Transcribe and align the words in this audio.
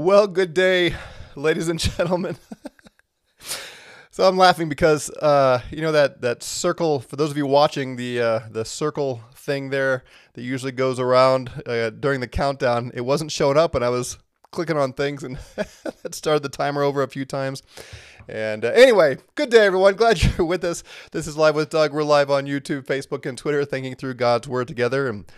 Well, 0.00 0.28
good 0.28 0.54
day, 0.54 0.94
ladies 1.36 1.68
and 1.68 1.78
gentlemen. 1.78 2.38
so 4.10 4.26
I'm 4.26 4.38
laughing 4.38 4.70
because 4.70 5.10
uh, 5.10 5.60
you 5.70 5.82
know 5.82 5.92
that 5.92 6.22
that 6.22 6.42
circle. 6.42 7.00
For 7.00 7.16
those 7.16 7.30
of 7.30 7.36
you 7.36 7.44
watching 7.44 7.96
the 7.96 8.18
uh, 8.18 8.40
the 8.50 8.64
circle 8.64 9.20
thing 9.34 9.68
there 9.68 10.04
that 10.32 10.40
usually 10.40 10.72
goes 10.72 10.98
around 10.98 11.50
uh, 11.66 11.90
during 11.90 12.20
the 12.20 12.28
countdown, 12.28 12.92
it 12.94 13.02
wasn't 13.02 13.30
showing 13.30 13.58
up, 13.58 13.74
and 13.74 13.84
I 13.84 13.90
was 13.90 14.16
clicking 14.52 14.78
on 14.78 14.94
things 14.94 15.22
and 15.22 15.36
that 15.56 16.14
started 16.14 16.42
the 16.42 16.48
timer 16.48 16.82
over 16.82 17.02
a 17.02 17.08
few 17.08 17.26
times. 17.26 17.62
And 18.26 18.64
uh, 18.64 18.68
anyway, 18.68 19.18
good 19.34 19.50
day, 19.50 19.66
everyone. 19.66 19.94
Glad 19.96 20.22
you're 20.22 20.46
with 20.46 20.64
us. 20.64 20.82
This 21.12 21.26
is 21.26 21.36
Live 21.36 21.56
with 21.56 21.68
Doug. 21.68 21.92
We're 21.92 22.04
live 22.04 22.30
on 22.30 22.46
YouTube, 22.46 22.86
Facebook, 22.86 23.26
and 23.26 23.36
Twitter, 23.36 23.66
thinking 23.66 23.96
through 23.96 24.14
God's 24.14 24.48
Word 24.48 24.66
together. 24.66 25.08
And 25.08 25.30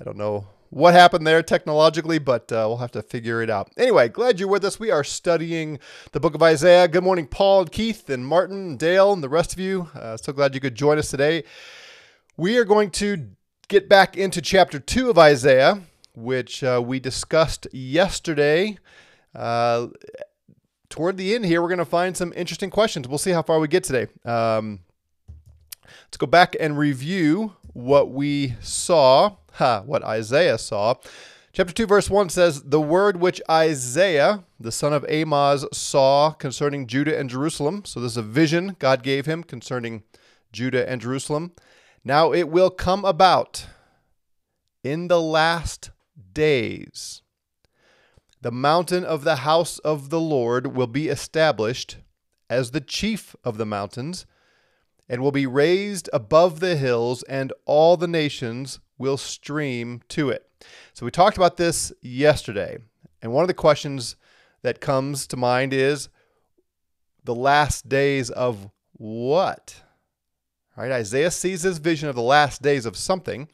I 0.00 0.04
don't 0.04 0.16
know 0.16 0.46
what 0.70 0.94
happened 0.94 1.26
there 1.26 1.42
technologically, 1.42 2.18
but 2.18 2.50
uh, 2.52 2.64
we'll 2.68 2.78
have 2.78 2.92
to 2.92 3.02
figure 3.02 3.42
it 3.42 3.50
out. 3.50 3.70
Anyway, 3.76 4.08
glad 4.08 4.38
you're 4.38 4.48
with 4.48 4.64
us. 4.64 4.80
We 4.80 4.90
are 4.90 5.04
studying 5.04 5.78
the 6.12 6.20
book 6.20 6.34
of 6.34 6.42
Isaiah. 6.42 6.88
Good 6.88 7.04
morning, 7.04 7.26
Paul, 7.26 7.62
and 7.62 7.72
Keith, 7.72 8.08
and 8.10 8.26
Martin, 8.26 8.56
and 8.56 8.78
Dale, 8.78 9.12
and 9.12 9.22
the 9.22 9.28
rest 9.28 9.52
of 9.52 9.60
you. 9.60 9.88
Uh, 9.94 10.16
so 10.16 10.32
glad 10.32 10.54
you 10.54 10.60
could 10.60 10.74
join 10.74 10.98
us 10.98 11.10
today. 11.10 11.44
We 12.36 12.58
are 12.58 12.64
going 12.64 12.90
to 12.92 13.30
get 13.68 13.88
back 13.88 14.16
into 14.16 14.40
chapter 14.40 14.78
2 14.78 15.10
of 15.10 15.18
Isaiah, 15.18 15.80
which 16.14 16.62
uh, 16.62 16.82
we 16.84 17.00
discussed 17.00 17.66
yesterday. 17.72 18.78
Uh, 19.34 19.88
toward 20.88 21.16
the 21.16 21.34
end 21.34 21.44
here, 21.44 21.60
we're 21.62 21.68
going 21.68 21.78
to 21.78 21.84
find 21.84 22.16
some 22.16 22.32
interesting 22.36 22.70
questions. 22.70 23.08
We'll 23.08 23.18
see 23.18 23.32
how 23.32 23.42
far 23.42 23.58
we 23.58 23.68
get 23.68 23.84
today. 23.84 24.06
Um, 24.24 24.80
let's 25.84 26.16
go 26.16 26.26
back 26.26 26.56
and 26.58 26.78
review 26.78 27.54
what 27.72 28.10
we 28.10 28.54
saw, 28.60 29.36
ha, 29.56 29.82
what 29.84 30.04
Isaiah 30.04 30.58
saw. 30.58 30.94
Chapter 31.52 31.72
2, 31.72 31.86
verse 31.86 32.10
1 32.10 32.28
says, 32.28 32.62
The 32.62 32.80
word 32.80 33.18
which 33.18 33.40
Isaiah, 33.50 34.44
the 34.60 34.72
son 34.72 34.92
of 34.92 35.04
Amoz, 35.04 35.66
saw 35.72 36.32
concerning 36.32 36.86
Judah 36.86 37.18
and 37.18 37.30
Jerusalem. 37.30 37.84
So 37.84 38.00
this 38.00 38.12
is 38.12 38.18
a 38.18 38.22
vision 38.22 38.76
God 38.78 39.02
gave 39.02 39.26
him 39.26 39.42
concerning 39.42 40.02
Judah 40.52 40.88
and 40.88 41.00
Jerusalem. 41.00 41.52
Now 42.04 42.32
it 42.32 42.48
will 42.48 42.70
come 42.70 43.04
about 43.04 43.66
in 44.84 45.08
the 45.08 45.20
last 45.20 45.90
days. 46.34 47.22
The 48.42 48.52
mountain 48.52 49.04
of 49.04 49.24
the 49.24 49.36
house 49.36 49.78
of 49.78 50.10
the 50.10 50.20
Lord 50.20 50.76
will 50.76 50.86
be 50.86 51.08
established 51.08 51.96
as 52.50 52.70
the 52.70 52.80
chief 52.80 53.34
of 53.42 53.56
the 53.56 53.66
mountains 53.66 54.26
and 55.08 55.22
will 55.22 55.32
be 55.32 55.46
raised 55.46 56.10
above 56.12 56.60
the 56.60 56.76
hills, 56.76 57.22
and 57.24 57.52
all 57.64 57.96
the 57.96 58.08
nations 58.08 58.80
will 58.98 59.16
stream 59.16 60.02
to 60.08 60.30
it. 60.30 60.46
So, 60.92 61.04
we 61.04 61.10
talked 61.10 61.36
about 61.36 61.56
this 61.56 61.92
yesterday. 62.02 62.78
And 63.22 63.32
one 63.32 63.42
of 63.42 63.48
the 63.48 63.54
questions 63.54 64.16
that 64.62 64.80
comes 64.80 65.26
to 65.28 65.36
mind 65.36 65.72
is 65.72 66.08
the 67.24 67.34
last 67.34 67.88
days 67.88 68.30
of 68.30 68.70
what? 68.92 69.82
Right? 70.76 70.92
Isaiah 70.92 71.30
sees 71.30 71.62
this 71.62 71.78
vision 71.78 72.08
of 72.08 72.14
the 72.14 72.22
last 72.22 72.62
days 72.62 72.86
of 72.86 72.96
something, 72.96 73.48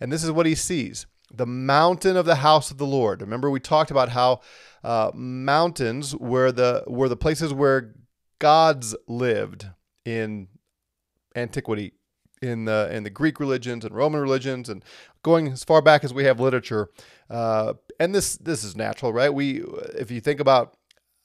and 0.00 0.12
this 0.12 0.24
is 0.24 0.32
what 0.32 0.46
he 0.46 0.54
sees 0.54 1.06
the 1.32 1.46
mountain 1.46 2.16
of 2.16 2.24
the 2.24 2.36
house 2.36 2.70
of 2.70 2.78
the 2.78 2.86
Lord. 2.86 3.20
Remember, 3.20 3.50
we 3.50 3.60
talked 3.60 3.90
about 3.90 4.10
how 4.10 4.40
uh, 4.84 5.10
mountains 5.14 6.14
were 6.14 6.52
the 6.52 6.84
were 6.86 7.08
the 7.08 7.16
places 7.16 7.52
where 7.52 7.94
gods 8.38 8.94
lived 9.08 9.66
in 10.04 10.48
antiquity, 11.34 11.92
in 12.42 12.64
the 12.64 12.88
in 12.92 13.02
the 13.02 13.10
Greek 13.10 13.40
religions 13.40 13.84
and 13.84 13.94
Roman 13.94 14.20
religions, 14.20 14.68
and 14.68 14.84
going 15.22 15.48
as 15.48 15.64
far 15.64 15.82
back 15.82 16.04
as 16.04 16.12
we 16.12 16.24
have 16.24 16.40
literature. 16.40 16.88
Uh, 17.30 17.74
and 17.98 18.14
this 18.14 18.36
this 18.36 18.64
is 18.64 18.76
natural, 18.76 19.12
right? 19.12 19.32
We 19.32 19.62
if 19.94 20.10
you 20.10 20.20
think 20.20 20.40
about 20.40 20.76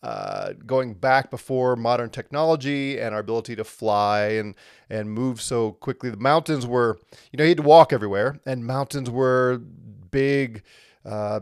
uh, 0.03 0.53
going 0.65 0.95
back 0.95 1.29
before 1.29 1.75
modern 1.75 2.09
technology 2.09 2.99
and 2.99 3.13
our 3.13 3.21
ability 3.21 3.55
to 3.55 3.63
fly 3.63 4.29
and 4.29 4.55
and 4.89 5.11
move 5.11 5.39
so 5.39 5.73
quickly. 5.73 6.09
The 6.09 6.17
mountains 6.17 6.65
were, 6.65 6.99
you 7.31 7.37
know, 7.37 7.43
you 7.43 7.49
had 7.49 7.57
to 7.57 7.63
walk 7.63 7.93
everywhere, 7.93 8.39
and 8.45 8.65
mountains 8.65 9.09
were 9.09 9.61
big, 10.09 10.63
uh, 11.05 11.41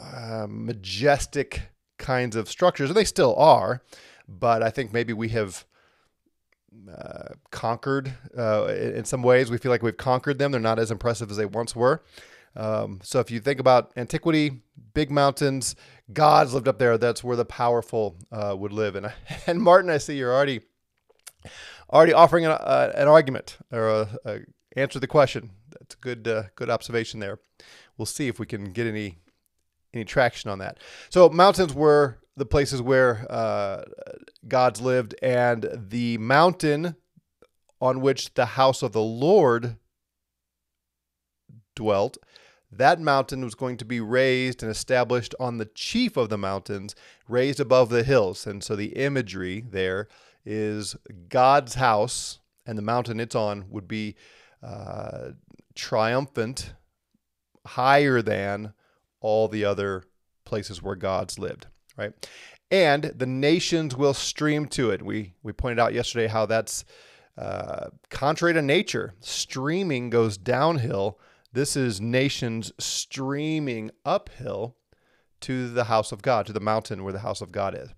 uh, 0.00 0.46
majestic 0.48 1.62
kinds 1.98 2.34
of 2.34 2.48
structures, 2.48 2.88
and 2.88 2.96
they 2.96 3.04
still 3.04 3.34
are. 3.36 3.82
But 4.26 4.62
I 4.62 4.70
think 4.70 4.92
maybe 4.92 5.12
we 5.12 5.28
have 5.30 5.64
uh, 6.88 7.34
conquered 7.50 8.12
uh, 8.36 8.66
in 8.66 9.04
some 9.04 9.22
ways. 9.22 9.50
We 9.50 9.58
feel 9.58 9.70
like 9.70 9.82
we've 9.82 9.96
conquered 9.96 10.38
them. 10.38 10.52
They're 10.52 10.60
not 10.60 10.78
as 10.78 10.90
impressive 10.90 11.30
as 11.30 11.36
they 11.36 11.46
once 11.46 11.74
were. 11.74 12.02
Um, 12.56 13.00
so 13.02 13.20
if 13.20 13.30
you 13.30 13.40
think 13.40 13.60
about 13.60 13.92
antiquity, 13.96 14.62
big 14.94 15.10
mountains, 15.10 15.76
gods 16.12 16.54
lived 16.54 16.68
up 16.68 16.78
there. 16.78 16.98
That's 16.98 17.22
where 17.22 17.36
the 17.36 17.44
powerful 17.44 18.16
uh, 18.32 18.54
would 18.58 18.72
live. 18.72 18.96
And 18.96 19.12
and 19.46 19.60
Martin, 19.60 19.90
I 19.90 19.98
see 19.98 20.16
you're 20.16 20.34
already 20.34 20.60
already 21.90 22.12
offering 22.12 22.44
an, 22.44 22.52
uh, 22.52 22.92
an 22.94 23.08
argument 23.08 23.58
or 23.72 23.88
a, 23.88 24.18
a 24.24 24.38
answer 24.76 24.98
the 24.98 25.06
question. 25.06 25.50
That's 25.70 25.94
a 25.94 25.98
good 25.98 26.26
uh, 26.26 26.44
good 26.56 26.70
observation 26.70 27.20
there. 27.20 27.38
We'll 27.96 28.06
see 28.06 28.28
if 28.28 28.38
we 28.38 28.46
can 28.46 28.72
get 28.72 28.86
any 28.86 29.18
any 29.94 30.04
traction 30.04 30.50
on 30.50 30.58
that. 30.58 30.78
So 31.10 31.28
mountains 31.28 31.74
were 31.74 32.18
the 32.38 32.46
places 32.46 32.80
where 32.80 33.26
uh, 33.30 33.84
gods 34.46 34.80
lived, 34.80 35.14
and 35.22 35.68
the 35.88 36.18
mountain 36.18 36.96
on 37.80 38.00
which 38.00 38.34
the 38.34 38.46
house 38.46 38.82
of 38.82 38.92
the 38.92 39.02
Lord 39.02 39.76
dwelt 41.74 42.18
that 42.70 43.00
mountain 43.00 43.44
was 43.44 43.54
going 43.54 43.76
to 43.78 43.84
be 43.84 44.00
raised 44.00 44.62
and 44.62 44.70
established 44.70 45.34
on 45.40 45.56
the 45.56 45.64
chief 45.74 46.16
of 46.16 46.28
the 46.28 46.38
mountains, 46.38 46.94
raised 47.26 47.60
above 47.60 47.88
the 47.88 48.02
hills. 48.02 48.46
And 48.46 48.62
so 48.62 48.76
the 48.76 48.88
imagery 48.88 49.64
there 49.66 50.08
is 50.44 50.96
God's 51.28 51.74
house, 51.74 52.40
and 52.66 52.76
the 52.76 52.82
mountain 52.82 53.20
it's 53.20 53.34
on 53.34 53.70
would 53.70 53.88
be 53.88 54.16
uh, 54.62 55.30
triumphant, 55.74 56.74
higher 57.66 58.22
than 58.22 58.74
all 59.20 59.48
the 59.48 59.64
other 59.64 60.04
places 60.44 60.82
where 60.82 60.94
gods 60.94 61.38
lived, 61.38 61.66
right? 61.98 62.12
And 62.70 63.04
the 63.04 63.26
nations 63.26 63.96
will 63.96 64.14
stream 64.14 64.66
to 64.68 64.90
it. 64.90 65.02
We 65.02 65.34
we 65.42 65.52
pointed 65.52 65.78
out 65.78 65.92
yesterday 65.92 66.28
how 66.28 66.46
that's 66.46 66.84
uh, 67.36 67.88
contrary 68.08 68.54
to 68.54 68.62
nature. 68.62 69.14
Streaming 69.20 70.08
goes 70.08 70.38
downhill 70.38 71.18
this 71.52 71.76
is 71.76 72.00
nations 72.00 72.72
streaming 72.78 73.90
uphill 74.04 74.76
to 75.40 75.68
the 75.68 75.84
house 75.84 76.12
of 76.12 76.22
God, 76.22 76.46
to 76.46 76.52
the 76.52 76.60
mountain 76.60 77.04
where 77.04 77.12
the 77.12 77.20
house 77.20 77.40
of 77.40 77.52
God 77.52 77.74
is. 77.74 77.88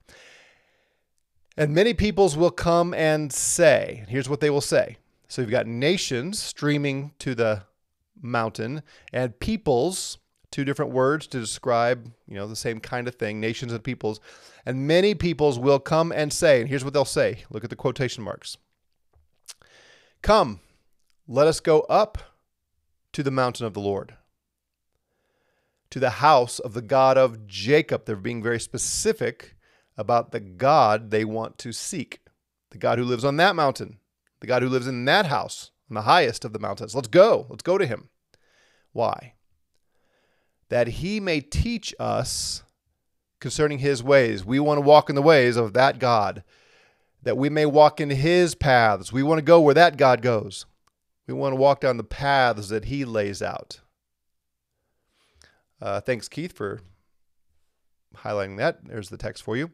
And 1.56 1.74
many 1.74 1.94
peoples 1.94 2.36
will 2.36 2.50
come 2.50 2.94
and 2.94 3.32
say, 3.32 4.04
here's 4.08 4.28
what 4.28 4.40
they 4.40 4.50
will 4.50 4.60
say. 4.60 4.98
So 5.28 5.42
you've 5.42 5.50
got 5.50 5.66
nations 5.66 6.40
streaming 6.40 7.12
to 7.18 7.34
the 7.34 7.64
mountain, 8.20 8.82
and 9.12 9.38
peoples, 9.40 10.18
two 10.50 10.64
different 10.64 10.92
words 10.92 11.26
to 11.28 11.40
describe, 11.40 12.12
you 12.26 12.34
know, 12.34 12.46
the 12.46 12.56
same 12.56 12.80
kind 12.80 13.06
of 13.06 13.14
thing, 13.14 13.40
nations 13.40 13.72
and 13.72 13.84
peoples. 13.84 14.20
And 14.66 14.86
many 14.86 15.14
peoples 15.14 15.58
will 15.58 15.78
come 15.78 16.12
and 16.12 16.32
say, 16.32 16.60
and 16.60 16.68
here's 16.68 16.84
what 16.84 16.92
they'll 16.92 17.04
say. 17.04 17.44
Look 17.50 17.64
at 17.64 17.70
the 17.70 17.76
quotation 17.76 18.22
marks. 18.22 18.56
Come, 20.22 20.60
let 21.26 21.46
us 21.46 21.60
go 21.60 21.80
up 21.82 22.18
to 23.12 23.22
the 23.22 23.30
mountain 23.30 23.66
of 23.66 23.74
the 23.74 23.80
Lord, 23.80 24.14
to 25.90 25.98
the 25.98 26.10
house 26.10 26.58
of 26.58 26.74
the 26.74 26.82
God 26.82 27.16
of 27.16 27.46
Jacob. 27.46 28.04
They're 28.04 28.16
being 28.16 28.42
very 28.42 28.60
specific 28.60 29.56
about 29.96 30.32
the 30.32 30.40
God 30.40 31.10
they 31.10 31.24
want 31.24 31.58
to 31.58 31.72
seek, 31.72 32.20
the 32.70 32.78
God 32.78 32.98
who 32.98 33.04
lives 33.04 33.24
on 33.24 33.36
that 33.36 33.56
mountain, 33.56 33.98
the 34.40 34.46
God 34.46 34.62
who 34.62 34.68
lives 34.68 34.86
in 34.86 35.04
that 35.06 35.26
house, 35.26 35.70
on 35.90 35.94
the 35.94 36.02
highest 36.02 36.44
of 36.44 36.52
the 36.52 36.58
mountains. 36.58 36.94
Let's 36.94 37.08
go. 37.08 37.46
Let's 37.48 37.62
go 37.62 37.78
to 37.78 37.86
him. 37.86 38.08
Why? 38.92 39.34
That 40.70 40.88
he 40.88 41.20
may 41.20 41.40
teach 41.40 41.94
us 42.00 42.62
concerning 43.38 43.78
his 43.78 44.02
ways. 44.02 44.44
We 44.44 44.58
want 44.58 44.78
to 44.78 44.82
walk 44.82 45.08
in 45.08 45.16
the 45.16 45.22
ways 45.22 45.56
of 45.56 45.74
that 45.74 45.98
God, 45.98 46.42
that 47.22 47.36
we 47.36 47.48
may 47.48 47.66
walk 47.66 48.00
in 48.00 48.10
his 48.10 48.54
paths. 48.54 49.12
We 49.12 49.22
want 49.22 49.38
to 49.38 49.42
go 49.42 49.60
where 49.60 49.74
that 49.74 49.96
God 49.96 50.22
goes. 50.22 50.66
We 51.30 51.34
want 51.34 51.52
to 51.52 51.60
walk 51.60 51.80
down 51.80 51.96
the 51.96 52.02
paths 52.02 52.70
that 52.70 52.86
He 52.86 53.04
lays 53.04 53.40
out. 53.40 53.78
Uh, 55.80 56.00
thanks, 56.00 56.28
Keith, 56.28 56.52
for 56.52 56.80
highlighting 58.16 58.56
that. 58.58 58.84
There's 58.84 59.10
the 59.10 59.16
text 59.16 59.44
for 59.44 59.56
you. 59.56 59.70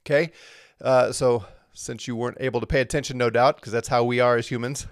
Okay, 0.00 0.32
uh, 0.80 1.12
so 1.12 1.44
since 1.72 2.08
you 2.08 2.16
weren't 2.16 2.38
able 2.40 2.58
to 2.58 2.66
pay 2.66 2.80
attention, 2.80 3.16
no 3.16 3.30
doubt, 3.30 3.56
because 3.56 3.72
that's 3.72 3.86
how 3.86 4.02
we 4.02 4.18
are 4.18 4.36
as 4.36 4.48
humans, 4.48 4.88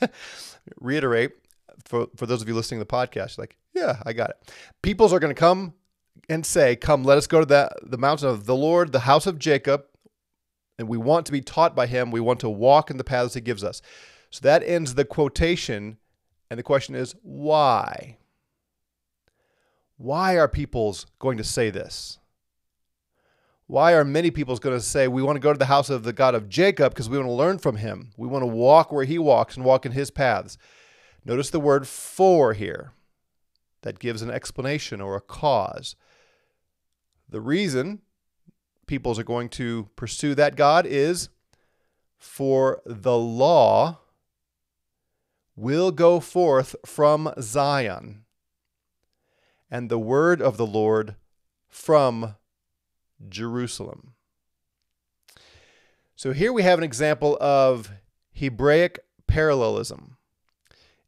reiterate 0.80 1.32
for, 1.86 2.08
for 2.14 2.26
those 2.26 2.42
of 2.42 2.48
you 2.48 2.54
listening 2.54 2.78
to 2.78 2.84
the 2.84 2.92
podcast, 2.92 3.38
like, 3.38 3.56
yeah, 3.76 4.02
I 4.04 4.12
got 4.12 4.30
it. 4.30 4.54
Peoples 4.82 5.12
are 5.12 5.20
going 5.20 5.34
to 5.34 5.38
come 5.38 5.74
and 6.28 6.44
say, 6.44 6.76
Come, 6.76 7.04
let 7.04 7.18
us 7.18 7.26
go 7.26 7.40
to 7.40 7.46
the, 7.46 7.70
the 7.82 7.98
mountain 7.98 8.28
of 8.28 8.46
the 8.46 8.56
Lord, 8.56 8.92
the 8.92 9.00
house 9.00 9.26
of 9.26 9.38
Jacob, 9.38 9.84
and 10.78 10.88
we 10.88 10.96
want 10.96 11.26
to 11.26 11.32
be 11.32 11.42
taught 11.42 11.76
by 11.76 11.86
him. 11.86 12.10
We 12.10 12.20
want 12.20 12.40
to 12.40 12.48
walk 12.48 12.90
in 12.90 12.96
the 12.96 13.04
paths 13.04 13.34
he 13.34 13.40
gives 13.40 13.62
us. 13.62 13.82
So 14.30 14.40
that 14.42 14.62
ends 14.62 14.94
the 14.94 15.04
quotation. 15.04 15.98
And 16.50 16.58
the 16.58 16.62
question 16.64 16.94
is, 16.94 17.14
why? 17.22 18.18
Why 19.96 20.36
are 20.36 20.48
peoples 20.48 21.06
going 21.18 21.38
to 21.38 21.44
say 21.44 21.70
this? 21.70 22.18
Why 23.66 23.94
are 23.94 24.04
many 24.04 24.30
peoples 24.30 24.60
going 24.60 24.76
to 24.76 24.84
say 24.84 25.08
we 25.08 25.22
want 25.22 25.36
to 25.36 25.40
go 25.40 25.52
to 25.52 25.58
the 25.58 25.64
house 25.64 25.90
of 25.90 26.04
the 26.04 26.12
God 26.12 26.34
of 26.34 26.48
Jacob 26.48 26.92
because 26.92 27.08
we 27.08 27.18
want 27.18 27.28
to 27.28 27.32
learn 27.32 27.58
from 27.58 27.76
him? 27.76 28.12
We 28.16 28.28
want 28.28 28.42
to 28.42 28.46
walk 28.46 28.92
where 28.92 29.04
he 29.04 29.18
walks 29.18 29.56
and 29.56 29.64
walk 29.64 29.84
in 29.84 29.92
his 29.92 30.10
paths. 30.10 30.56
Notice 31.24 31.50
the 31.50 31.58
word 31.58 31.88
for 31.88 32.52
here. 32.52 32.92
That 33.82 33.98
gives 33.98 34.22
an 34.22 34.30
explanation 34.30 35.00
or 35.00 35.16
a 35.16 35.20
cause. 35.20 35.96
The 37.28 37.40
reason 37.40 38.02
peoples 38.86 39.18
are 39.18 39.24
going 39.24 39.48
to 39.50 39.88
pursue 39.96 40.34
that 40.34 40.56
God 40.56 40.86
is 40.86 41.28
for 42.18 42.82
the 42.84 43.16
law 43.16 43.98
will 45.54 45.90
go 45.90 46.20
forth 46.20 46.76
from 46.84 47.32
Zion, 47.40 48.24
and 49.70 49.88
the 49.88 49.98
word 49.98 50.42
of 50.42 50.56
the 50.56 50.66
Lord 50.66 51.16
from 51.68 52.36
Jerusalem. 53.28 54.14
So 56.14 56.32
here 56.32 56.52
we 56.52 56.62
have 56.62 56.78
an 56.78 56.84
example 56.84 57.36
of 57.40 57.90
Hebraic 58.32 59.00
parallelism. 59.26 60.16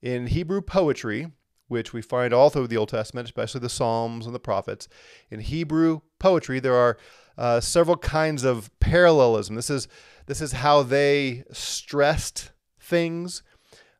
In 0.00 0.28
Hebrew 0.28 0.60
poetry, 0.60 1.32
which 1.68 1.92
we 1.92 2.02
find 2.02 2.34
all 2.34 2.50
through 2.50 2.66
the 2.66 2.76
Old 2.76 2.88
Testament, 2.88 3.26
especially 3.26 3.60
the 3.60 3.68
Psalms 3.68 4.26
and 4.26 4.34
the 4.34 4.40
prophets, 4.40 4.88
in 5.30 5.40
Hebrew 5.40 6.00
poetry 6.18 6.60
there 6.60 6.74
are 6.74 6.98
uh, 7.38 7.60
several 7.60 7.96
kinds 7.96 8.44
of 8.44 8.70
parallelism. 8.80 9.54
This 9.54 9.70
is 9.70 9.86
this 10.26 10.40
is 10.40 10.52
how 10.52 10.82
they 10.82 11.44
stressed 11.52 12.50
things 12.80 13.42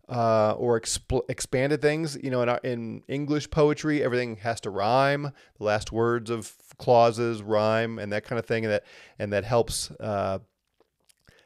uh, 0.08 0.52
or 0.52 0.80
exp- 0.80 1.22
expanded 1.28 1.80
things. 1.80 2.18
You 2.22 2.30
know, 2.30 2.42
in, 2.42 2.48
our, 2.48 2.60
in 2.64 3.02
English 3.08 3.50
poetry, 3.50 4.02
everything 4.02 4.36
has 4.36 4.60
to 4.62 4.70
rhyme. 4.70 5.32
The 5.58 5.64
last 5.64 5.92
words 5.92 6.30
of 6.30 6.52
clauses 6.78 7.42
rhyme, 7.42 7.98
and 7.98 8.12
that 8.12 8.24
kind 8.24 8.38
of 8.38 8.46
thing, 8.46 8.64
and 8.64 8.74
that 8.74 8.84
and 9.18 9.32
that 9.32 9.44
helps. 9.44 9.90
Uh, 9.92 10.40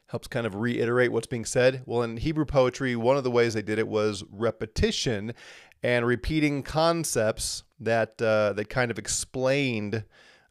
helps 0.08 0.28
kind 0.28 0.46
of 0.46 0.54
reiterate 0.54 1.10
what's 1.10 1.26
being 1.26 1.46
said. 1.46 1.82
Well, 1.86 2.02
in 2.02 2.18
Hebrew 2.18 2.44
poetry, 2.44 2.94
one 2.96 3.16
of 3.16 3.24
the 3.24 3.30
ways 3.30 3.54
they 3.54 3.62
did 3.62 3.78
it 3.78 3.88
was 3.88 4.22
repetition 4.30 5.32
and 5.82 6.06
repeating 6.06 6.62
concepts 6.62 7.64
that 7.80 8.20
uh, 8.22 8.52
that 8.54 8.68
kind 8.68 8.90
of 8.90 8.98
explained 8.98 10.04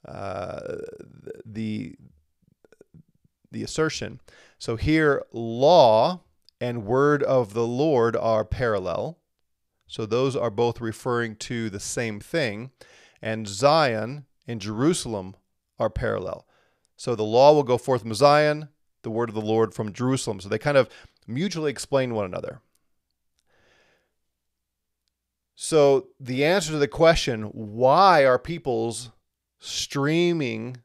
uh, 0.06 0.76
the 1.46 1.96
the 3.52 3.64
assertion. 3.64 4.20
So 4.58 4.76
here, 4.76 5.24
law 5.32 6.22
and 6.60 6.86
word 6.86 7.24
of 7.24 7.54
the 7.54 7.66
Lord 7.66 8.16
are 8.16 8.46
parallel. 8.46 9.18
So 9.88 10.06
those 10.06 10.36
are 10.36 10.52
both 10.52 10.80
referring 10.80 11.36
to 11.38 11.70
the 11.70 11.80
same 11.80 12.20
thing. 12.20 12.72
And 13.22 13.48
Zion 13.48 14.26
and 14.48 14.62
Jerusalem 14.62 15.36
are 15.80 15.90
parallel. 15.90 16.48
So 16.96 17.16
the 17.16 17.24
law 17.24 17.54
will 17.54 17.64
go 17.64 17.78
forth 17.78 18.04
from 18.04 18.14
Zion, 18.14 18.70
the 19.02 19.10
word 19.10 19.30
of 19.30 19.36
the 19.36 19.42
Lord 19.42 19.74
from 19.74 19.92
Jerusalem. 19.92 20.40
So 20.40 20.48
they 20.48 20.58
kind 20.58 20.78
of 20.78 20.88
mutually 21.28 21.72
explain 21.72 22.14
one 22.14 22.26
another. 22.26 22.62
So 25.56 26.08
the 26.20 26.44
answer 26.44 26.72
to 26.72 26.78
the 26.78 26.88
question, 26.88 27.44
why 27.44 28.26
are 28.26 28.40
peoples 28.40 29.12
streaming 29.60 30.78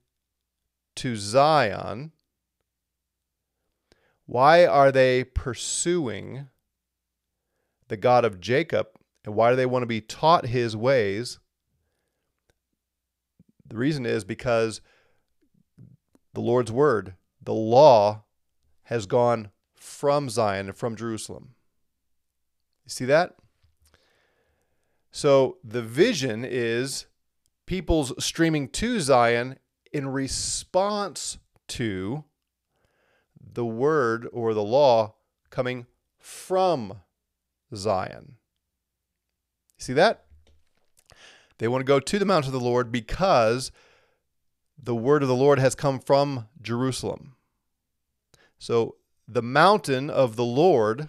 to 0.97 1.17
Zion, 1.17 2.13
why 4.27 4.67
are 4.67 4.91
they 4.91 5.25
pursuing 5.25 6.49
the 7.89 7.97
God 7.97 8.25
of 8.25 8.41
Jacob? 8.41 8.89
And 9.25 9.35
why 9.35 9.51
do 9.51 9.57
they 9.57 9.67
want 9.67 9.83
to 9.83 9.87
be 9.87 10.01
taught 10.01 10.47
his 10.47 10.77
ways? 10.77 11.39
The 13.67 13.77
reason 13.77 14.07
is 14.07 14.25
because 14.25 14.81
the 16.33 16.41
Lord's 16.41 16.73
word, 16.73 17.15
the 17.43 17.55
law, 17.55 18.25
has 18.85 19.07
gone 19.07 19.51
from 19.75 20.29
Zion 20.29 20.69
and 20.69 20.77
from 20.77 20.97
Jerusalem. 20.97 21.55
You 22.85 22.91
see 22.91 23.05
that? 23.07 23.37
So 25.17 25.57
the 25.65 25.81
vision 25.81 26.45
is 26.45 27.07
peoples 27.65 28.13
streaming 28.23 28.69
to 28.69 29.01
Zion 29.01 29.59
in 29.91 30.09
response 30.09 31.39
to 31.69 32.25
the 33.41 33.65
word 33.65 34.29
or 34.31 34.53
the 34.53 34.63
law 34.63 35.15
coming 35.49 35.87
from 36.19 37.01
Zion. 37.75 38.35
See 39.79 39.95
that? 39.95 40.27
They 41.57 41.67
want 41.67 41.81
to 41.81 41.89
go 41.89 41.99
to 41.99 42.19
the 42.19 42.27
mountain 42.27 42.55
of 42.55 42.61
the 42.61 42.67
Lord 42.69 42.93
because 42.93 43.73
the 44.79 44.95
word 44.95 45.23
of 45.23 45.31
the 45.31 45.35
Lord 45.35 45.59
has 45.59 45.75
come 45.75 45.99
from 45.99 46.49
Jerusalem. 46.61 47.37
So 48.59 48.97
the 49.27 49.41
mountain 49.41 50.11
of 50.11 50.37
the 50.37 50.45
Lord 50.45 51.09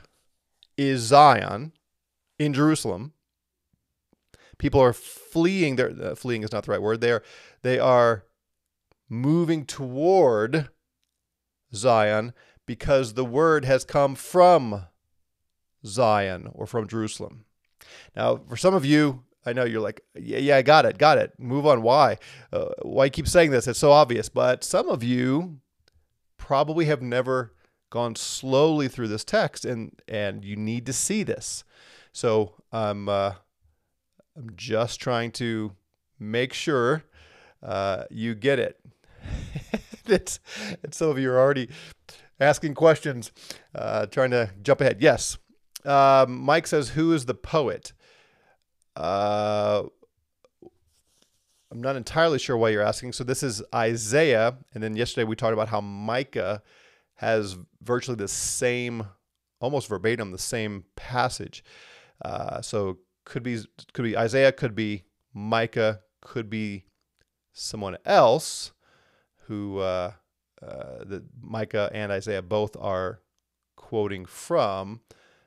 is 0.77 1.01
Zion 1.01 1.73
in 2.39 2.53
Jerusalem. 2.53 3.11
People 4.57 4.81
are 4.81 4.93
fleeing. 4.93 5.75
Their 5.75 5.91
uh, 6.01 6.15
fleeing 6.15 6.43
is 6.43 6.51
not 6.51 6.65
the 6.65 6.71
right 6.71 6.81
word. 6.81 7.01
They 7.01 7.11
are 7.11 7.23
they 7.61 7.79
are 7.79 8.25
moving 9.09 9.65
toward 9.65 10.69
Zion 11.73 12.33
because 12.65 13.13
the 13.13 13.25
word 13.25 13.65
has 13.65 13.85
come 13.85 14.15
from 14.15 14.85
Zion 15.85 16.49
or 16.53 16.65
from 16.65 16.87
Jerusalem. 16.87 17.45
Now, 18.15 18.41
for 18.49 18.57
some 18.57 18.73
of 18.73 18.85
you, 18.85 19.23
I 19.45 19.53
know 19.53 19.63
you're 19.63 19.81
like, 19.81 20.01
yeah, 20.15 20.39
yeah, 20.39 20.57
I 20.57 20.61
got 20.61 20.85
it, 20.85 20.97
got 20.97 21.17
it. 21.17 21.31
Move 21.39 21.65
on. 21.65 21.81
Why? 21.81 22.17
Uh, 22.51 22.69
why 22.81 23.09
keep 23.09 23.27
saying 23.27 23.51
this? 23.51 23.67
It's 23.67 23.79
so 23.79 23.91
obvious. 23.91 24.27
But 24.27 24.63
some 24.63 24.89
of 24.89 25.03
you 25.03 25.61
probably 26.37 26.85
have 26.85 27.01
never 27.01 27.53
gone 27.89 28.15
slowly 28.15 28.89
through 28.89 29.07
this 29.07 29.23
text, 29.23 29.63
and 29.63 29.97
and 30.07 30.43
you 30.43 30.57
need 30.57 30.85
to 30.87 30.93
see 30.93 31.23
this. 31.23 31.63
So 32.11 32.55
I'm 32.73 33.07
uh, 33.07 33.33
I'm 34.37 34.51
just 34.55 34.99
trying 34.99 35.31
to 35.33 35.71
make 36.19 36.53
sure 36.53 37.03
uh, 37.63 38.03
you 38.11 38.35
get 38.35 38.59
it. 38.59 38.79
it's, 40.05 40.39
and 40.83 40.93
some 40.93 41.09
of 41.09 41.17
you 41.17 41.31
are 41.31 41.39
already 41.39 41.69
asking 42.39 42.75
questions, 42.75 43.31
uh, 43.73 44.05
trying 44.05 44.29
to 44.31 44.51
jump 44.61 44.81
ahead. 44.81 45.01
Yes. 45.01 45.39
Um, 45.85 46.39
Mike 46.39 46.67
says, 46.67 46.89
Who 46.89 47.13
is 47.13 47.25
the 47.25 47.33
poet? 47.33 47.93
Uh, 48.95 49.83
I'm 51.71 51.81
not 51.81 51.95
entirely 51.95 52.37
sure 52.37 52.57
why 52.57 52.69
you're 52.69 52.83
asking. 52.83 53.13
So 53.13 53.23
this 53.23 53.41
is 53.41 53.63
Isaiah. 53.73 54.57
And 54.73 54.83
then 54.83 54.95
yesterday 54.95 55.23
we 55.23 55.35
talked 55.35 55.53
about 55.53 55.69
how 55.69 55.81
Micah 55.81 56.61
has 57.15 57.57
virtually 57.81 58.17
the 58.17 58.27
same, 58.27 59.07
almost 59.59 59.87
verbatim, 59.87 60.31
the 60.31 60.37
same 60.37 60.85
passage. 60.95 61.63
Uh, 62.23 62.61
so 62.61 62.99
could 63.27 63.43
be 63.43 63.59
could 63.93 64.03
be 64.03 64.17
Isaiah, 64.17 64.51
could 64.51 64.73
be 64.73 65.03
Micah, 65.33 65.99
could 66.21 66.49
be 66.49 66.85
someone 67.51 67.97
else 68.05 68.71
who 69.47 69.79
uh, 69.79 70.13
uh, 70.61 71.03
that 71.05 71.23
Micah 71.41 71.89
and 71.93 72.11
Isaiah 72.11 72.41
both 72.41 72.77
are 72.77 73.19
quoting 73.75 74.25
from. 74.25 75.01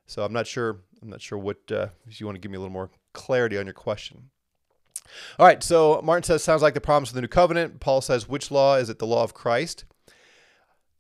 So 0.06 0.22
I'm 0.25 0.32
not 0.32 0.46
sure. 0.46 0.82
I'm 1.02 1.08
not 1.08 1.22
sure 1.22 1.38
what 1.38 1.58
uh, 1.72 1.88
if 2.06 2.20
you 2.20 2.26
want 2.26 2.37
to 2.37 2.40
give 2.40 2.50
me 2.50 2.56
a 2.56 2.60
little 2.60 2.72
more 2.72 2.90
clarity 3.14 3.56
on 3.56 3.64
your 3.64 3.75
question. 3.75 4.30
All 5.38 5.46
right. 5.46 5.62
So 5.62 6.02
Martin 6.04 6.25
says 6.25 6.44
sounds 6.44 6.60
like 6.60 6.75
the 6.75 6.80
promise 6.82 7.08
of 7.08 7.14
the 7.14 7.22
new 7.22 7.28
covenant. 7.28 7.80
Paul 7.80 8.02
says 8.02 8.28
which 8.28 8.50
law 8.50 8.76
is 8.76 8.90
it? 8.90 8.99
The 8.99 9.06
law 9.06 9.25
of 9.25 9.32
Christ. 9.32 9.84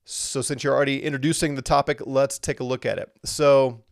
So 0.06 0.40
since 0.40 0.64
you're 0.64 0.74
already 0.74 1.02
introducing 1.02 1.56
the 1.56 1.62
topic, 1.62 2.00
let's 2.06 2.38
take 2.38 2.60
a 2.60 2.64
look 2.64 2.86
at 2.86 2.98
it. 2.98 3.10
So 3.24 3.84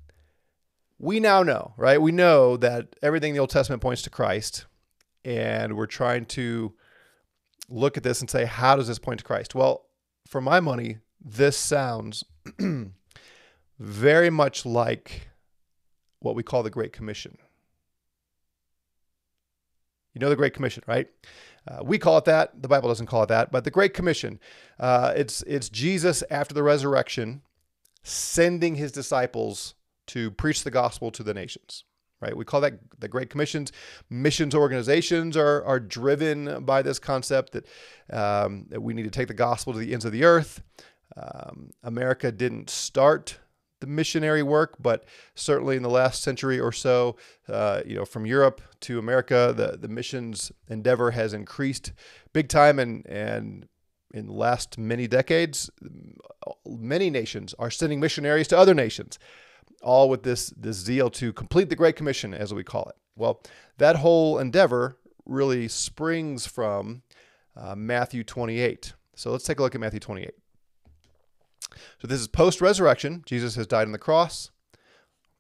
we 0.98 1.20
now 1.20 1.42
know, 1.42 1.74
right? 1.76 2.00
We 2.00 2.12
know 2.12 2.56
that 2.56 2.96
everything 3.02 3.30
in 3.30 3.34
the 3.34 3.40
Old 3.40 3.50
Testament 3.50 3.82
points 3.82 4.02
to 4.02 4.10
Christ, 4.10 4.66
and 5.24 5.76
we're 5.76 5.86
trying 5.86 6.26
to 6.26 6.74
look 7.68 7.96
at 7.96 8.02
this 8.02 8.20
and 8.20 8.28
say, 8.28 8.44
how 8.44 8.76
does 8.76 8.88
this 8.88 8.98
point 8.98 9.18
to 9.20 9.24
Christ? 9.24 9.54
Well, 9.54 9.84
for 10.26 10.40
my 10.40 10.60
money, 10.60 10.98
this 11.20 11.56
sounds 11.56 12.24
very 13.78 14.30
much 14.30 14.66
like 14.66 15.28
what 16.20 16.34
we 16.34 16.42
call 16.42 16.62
the 16.62 16.70
Great 16.70 16.92
Commission. 16.92 17.38
You 20.14 20.20
know 20.20 20.30
the 20.30 20.36
Great 20.36 20.54
Commission, 20.54 20.82
right? 20.86 21.08
Uh, 21.66 21.84
we 21.84 21.98
call 21.98 22.18
it 22.18 22.24
that. 22.24 22.60
The 22.60 22.68
Bible 22.68 22.88
doesn't 22.88 23.06
call 23.06 23.22
it 23.22 23.28
that, 23.28 23.52
but 23.52 23.62
the 23.62 23.70
Great 23.70 23.94
Commission. 23.94 24.40
Uh, 24.80 25.12
it's 25.14 25.42
it's 25.42 25.68
Jesus 25.68 26.24
after 26.30 26.54
the 26.54 26.62
resurrection, 26.62 27.42
sending 28.02 28.74
his 28.74 28.90
disciples 28.90 29.74
to 30.08 30.30
preach 30.30 30.64
the 30.64 30.70
gospel 30.70 31.10
to 31.12 31.22
the 31.22 31.34
nations 31.34 31.84
right? 32.20 32.36
We 32.36 32.44
call 32.44 32.60
that 32.62 32.80
the 32.98 33.06
great 33.06 33.30
commissions. 33.30 33.70
Missions 34.10 34.52
organizations 34.52 35.36
are, 35.36 35.62
are 35.64 35.78
driven 35.78 36.64
by 36.64 36.82
this 36.82 36.98
concept 36.98 37.52
that, 37.52 37.66
um, 38.12 38.66
that 38.70 38.82
we 38.82 38.92
need 38.92 39.04
to 39.04 39.10
take 39.10 39.28
the 39.28 39.34
gospel 39.34 39.72
to 39.72 39.78
the 39.78 39.92
ends 39.92 40.04
of 40.04 40.10
the 40.10 40.24
earth. 40.24 40.62
Um, 41.16 41.70
america 41.82 42.30
didn't 42.30 42.68
start 42.68 43.38
the 43.80 43.86
missionary 43.86 44.42
work 44.42 44.74
but 44.78 45.04
certainly 45.34 45.74
in 45.74 45.82
the 45.82 45.88
last 45.88 46.22
century 46.22 46.60
or 46.60 46.70
so 46.70 47.16
uh, 47.48 47.80
you 47.86 47.96
know 47.96 48.04
from 48.04 48.26
europe 48.26 48.60
to 48.80 48.98
america 48.98 49.54
the, 49.56 49.78
the 49.78 49.88
missions 49.88 50.52
endeavor 50.68 51.12
has 51.12 51.32
increased 51.32 51.92
big 52.34 52.48
time 52.48 52.78
and 52.78 53.06
and 53.06 53.68
in 54.12 54.26
the 54.26 54.32
last 54.32 54.78
many 54.78 55.06
decades, 55.06 55.70
many 56.66 57.10
nations 57.10 57.54
are 57.58 57.70
sending 57.70 58.00
missionaries 58.00 58.48
to 58.48 58.58
other 58.58 58.74
nations, 58.74 59.18
all 59.82 60.08
with 60.08 60.22
this, 60.22 60.50
this 60.50 60.76
zeal 60.76 61.10
to 61.10 61.32
complete 61.32 61.68
the 61.68 61.76
Great 61.76 61.96
Commission, 61.96 62.34
as 62.34 62.52
we 62.52 62.64
call 62.64 62.84
it. 62.88 62.96
Well, 63.16 63.42
that 63.78 63.96
whole 63.96 64.38
endeavor 64.38 64.98
really 65.26 65.68
springs 65.68 66.46
from 66.46 67.02
uh, 67.56 67.74
Matthew 67.74 68.24
28. 68.24 68.94
So 69.14 69.32
let's 69.32 69.44
take 69.44 69.58
a 69.58 69.62
look 69.62 69.74
at 69.74 69.80
Matthew 69.80 70.00
28. 70.00 70.30
So 72.00 72.08
this 72.08 72.20
is 72.20 72.28
post 72.28 72.60
resurrection. 72.60 73.22
Jesus 73.26 73.56
has 73.56 73.66
died 73.66 73.86
on 73.86 73.92
the 73.92 73.98
cross, 73.98 74.50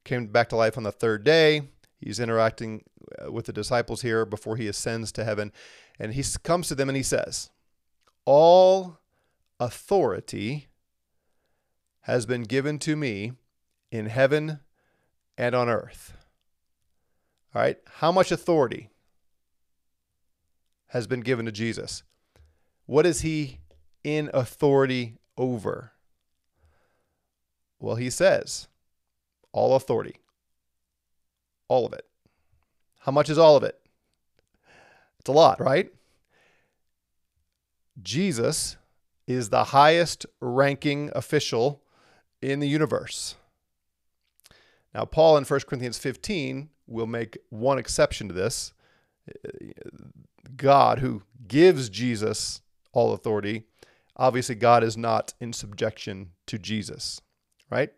came 0.04 0.26
back 0.26 0.48
to 0.50 0.56
life 0.56 0.76
on 0.76 0.82
the 0.82 0.92
third 0.92 1.24
day. 1.24 1.62
He's 2.00 2.20
interacting 2.20 2.84
uh, 3.24 3.32
with 3.32 3.46
the 3.46 3.52
disciples 3.52 4.02
here 4.02 4.24
before 4.24 4.56
he 4.56 4.68
ascends 4.68 5.10
to 5.12 5.24
heaven. 5.24 5.52
And 5.98 6.14
he 6.14 6.24
comes 6.42 6.68
to 6.68 6.74
them 6.74 6.88
and 6.88 6.96
he 6.96 7.02
says, 7.02 7.50
All 8.24 8.98
authority 9.58 10.68
has 12.02 12.26
been 12.26 12.42
given 12.42 12.78
to 12.80 12.96
me 12.96 13.32
in 13.90 14.06
heaven 14.06 14.60
and 15.36 15.54
on 15.54 15.68
earth. 15.68 16.14
All 17.54 17.62
right. 17.62 17.78
How 17.86 18.12
much 18.12 18.30
authority 18.30 18.90
has 20.88 21.06
been 21.06 21.20
given 21.20 21.46
to 21.46 21.52
Jesus? 21.52 22.02
What 22.86 23.06
is 23.06 23.20
he 23.20 23.60
in 24.04 24.30
authority 24.32 25.16
over? 25.36 25.92
Well, 27.78 27.96
he 27.96 28.10
says, 28.10 28.68
all 29.52 29.76
authority. 29.76 30.16
All 31.68 31.86
of 31.86 31.92
it. 31.92 32.06
How 33.00 33.12
much 33.12 33.30
is 33.30 33.38
all 33.38 33.56
of 33.56 33.62
it? 33.62 33.78
It's 35.20 35.28
a 35.28 35.32
lot, 35.32 35.60
right? 35.60 35.92
Jesus 38.02 38.76
is 39.26 39.50
the 39.50 39.64
highest 39.64 40.26
ranking 40.40 41.10
official 41.14 41.82
in 42.40 42.60
the 42.60 42.68
universe. 42.68 43.36
Now, 44.94 45.04
Paul 45.04 45.36
in 45.36 45.44
1 45.44 45.60
Corinthians 45.60 45.98
15 45.98 46.70
will 46.86 47.06
make 47.06 47.38
one 47.50 47.78
exception 47.78 48.28
to 48.28 48.34
this. 48.34 48.72
God, 50.56 51.00
who 51.00 51.22
gives 51.46 51.88
Jesus 51.88 52.62
all 52.92 53.12
authority, 53.12 53.64
obviously, 54.16 54.54
God 54.54 54.82
is 54.82 54.96
not 54.96 55.34
in 55.40 55.52
subjection 55.52 56.30
to 56.46 56.58
Jesus, 56.58 57.20
right? 57.70 57.90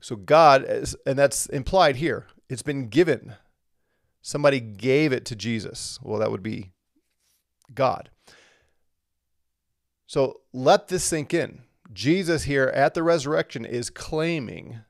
So, 0.00 0.16
God, 0.16 0.64
is, 0.68 0.94
and 1.06 1.18
that's 1.18 1.46
implied 1.46 1.96
here, 1.96 2.26
it's 2.48 2.62
been 2.62 2.88
given. 2.88 3.34
Somebody 4.20 4.60
gave 4.60 5.12
it 5.12 5.24
to 5.26 5.36
Jesus. 5.36 5.98
Well, 6.02 6.20
that 6.20 6.30
would 6.30 6.42
be 6.42 6.72
God. 7.74 8.10
So, 10.06 10.40
let 10.52 10.88
this 10.88 11.04
sink 11.04 11.32
in. 11.32 11.62
Jesus 11.94 12.44
here 12.44 12.70
at 12.74 12.94
the 12.94 13.02
resurrection 13.02 13.64
is 13.64 13.88
claiming 13.88 14.80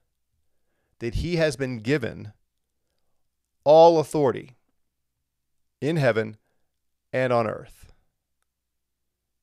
that 0.98 1.16
he 1.16 1.36
has 1.36 1.54
been 1.54 1.78
given 1.78 2.32
all 3.62 3.98
authority 3.98 4.56
in 5.80 5.96
heaven 5.96 6.38
and 7.12 7.32
on 7.32 7.46
earth. 7.46 7.92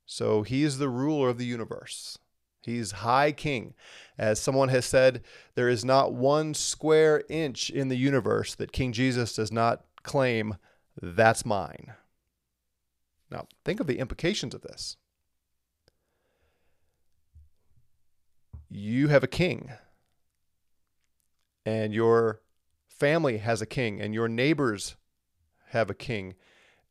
So 0.06 0.42
he 0.42 0.64
is 0.64 0.78
the 0.78 0.90
ruler 0.90 1.30
of 1.30 1.38
the 1.38 1.46
universe. 1.46 2.18
He's 2.64 2.92
high 2.92 3.32
king. 3.32 3.74
As 4.18 4.40
someone 4.40 4.70
has 4.70 4.86
said, 4.86 5.24
there 5.56 5.70
is 5.70 5.86
not 5.86 6.14
one 6.14 6.54
square 6.54 7.24
inch 7.30 7.70
in 7.70 7.88
the 7.88 7.96
universe 7.96 8.54
that 8.56 8.72
King 8.72 8.92
Jesus 8.92 9.34
does 9.34 9.52
not 9.52 9.86
claim, 10.04 10.58
that's 11.02 11.46
mine. 11.46 11.94
Now, 13.32 13.48
think 13.64 13.80
of 13.80 13.88
the 13.88 14.00
implications 14.00 14.54
of 14.54 14.62
this. 14.62 14.98
You 18.74 19.10
have 19.10 19.24
a 19.24 19.28
king 19.28 19.70
and 21.66 21.94
your 21.94 22.42
family 22.90 23.38
has 23.38 23.62
a 23.62 23.66
king, 23.66 24.02
and 24.02 24.14
your 24.14 24.28
neighbors 24.28 24.96
have 25.70 25.90
a 25.90 25.96
king, 25.96 26.36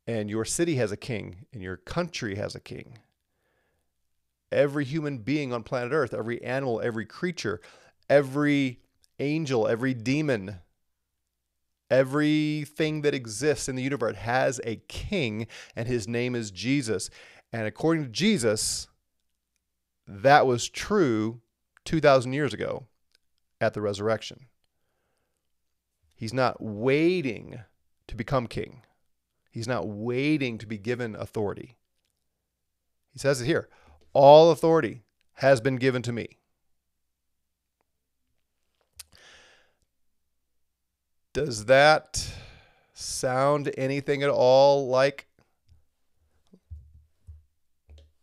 and 0.07 0.31
your 0.31 0.45
city 0.45 0.77
has 0.77 0.93
a 0.93 0.97
king, 0.97 1.47
and 1.53 1.63
your 1.63 1.77
country 1.77 2.37
has 2.37 2.55
a 2.55 2.61
king. 2.61 2.99
Every 4.53 4.85
human 4.85 5.19
being 5.19 5.53
on 5.53 5.63
planet 5.63 5.93
Earth, 5.93 6.13
every 6.13 6.43
animal, 6.43 6.81
every 6.81 7.07
creature, 7.07 7.61
every 8.09 8.81
angel, 9.19 9.69
every 9.69 9.95
demon, 9.95 10.57
everything 11.91 13.03
that 13.03 13.15
exists 13.15 13.69
in 13.69 13.77
the 13.77 13.83
universe 13.83 14.17
has 14.17 14.61
a 14.65 14.77
king, 14.89 15.47
and 15.77 15.87
his 15.87 16.09
name 16.09 16.35
is 16.35 16.51
Jesus. 16.51 17.11
And 17.53 17.67
according 17.67 18.05
to 18.05 18.11
Jesus, 18.11 18.89
that 20.07 20.47
was 20.47 20.69
true 20.69 21.41
2,000 21.85 22.33
years 22.33 22.55
ago 22.55 22.87
at 23.61 23.75
the 23.75 23.81
resurrection. 23.81 24.47
He's 26.15 26.35
not 26.35 26.61
waiting 26.61 27.61
to 28.09 28.15
become 28.15 28.47
king. 28.47 28.83
He's 29.51 29.69
not 29.69 29.89
waiting 29.89 30.59
to 30.59 30.67
be 30.67 30.79
given 30.79 31.17
authority. 31.17 31.77
He 33.13 33.19
says 33.19 33.41
it 33.41 33.47
here 33.47 33.69
all 34.13 34.51
authority 34.51 35.03
has 35.35 35.61
been 35.61 35.77
given 35.77 36.03
to 36.03 36.13
me. 36.13 36.39
Does 41.33 41.67
that 41.67 42.29
sound 42.93 43.73
anything 43.79 44.23
at 44.23 44.31
all 44.31 44.89
like 44.89 45.29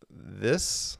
this? 0.10 0.98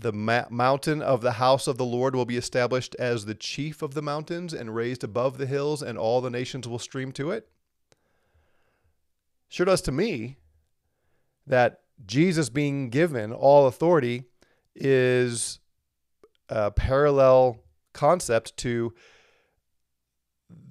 The 0.00 0.12
ma- 0.12 0.46
mountain 0.48 1.02
of 1.02 1.20
the 1.20 1.32
house 1.32 1.66
of 1.66 1.76
the 1.76 1.84
Lord 1.84 2.16
will 2.16 2.24
be 2.24 2.36
established 2.36 2.96
as 2.98 3.24
the 3.24 3.34
chief 3.34 3.82
of 3.82 3.94
the 3.94 4.02
mountains 4.02 4.54
and 4.54 4.74
raised 4.74 5.04
above 5.04 5.36
the 5.36 5.46
hills, 5.46 5.82
and 5.82 5.98
all 5.98 6.20
the 6.20 6.30
nations 6.30 6.66
will 6.66 6.78
stream 6.78 7.12
to 7.12 7.30
it. 7.30 7.48
Sure 9.48 9.66
does 9.66 9.82
to 9.82 9.92
me 9.92 10.38
that 11.46 11.80
Jesus 12.06 12.48
being 12.48 12.88
given 12.88 13.32
all 13.32 13.66
authority 13.66 14.24
is 14.74 15.58
a 16.48 16.70
parallel 16.70 17.58
concept 17.92 18.56
to 18.58 18.94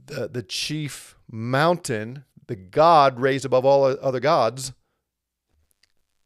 the, 0.06 0.28
the 0.28 0.44
chief 0.44 1.18
mountain, 1.30 2.24
the 2.48 2.56
God 2.56 3.20
raised 3.20 3.46
above 3.46 3.66
all 3.66 3.86
other 3.86 4.20
gods, 4.20 4.74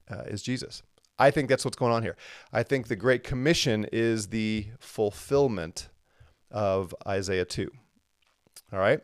uh, 0.10 0.24
is 0.28 0.42
Jesus. 0.42 0.84
I 1.24 1.32
think 1.32 1.48
that's 1.48 1.64
what's 1.64 1.78
going 1.78 1.94
on 1.94 2.04
here. 2.04 2.18
I 2.52 2.64
think 2.64 2.90
the 2.90 2.98
Great 2.98 3.24
Commission 3.24 3.88
is 3.94 4.28
the 4.28 4.68
fulfillment 4.78 5.88
of 6.52 6.94
Isaiah 7.08 7.46
2. 7.46 7.72
All 8.74 8.80
right? 8.80 9.00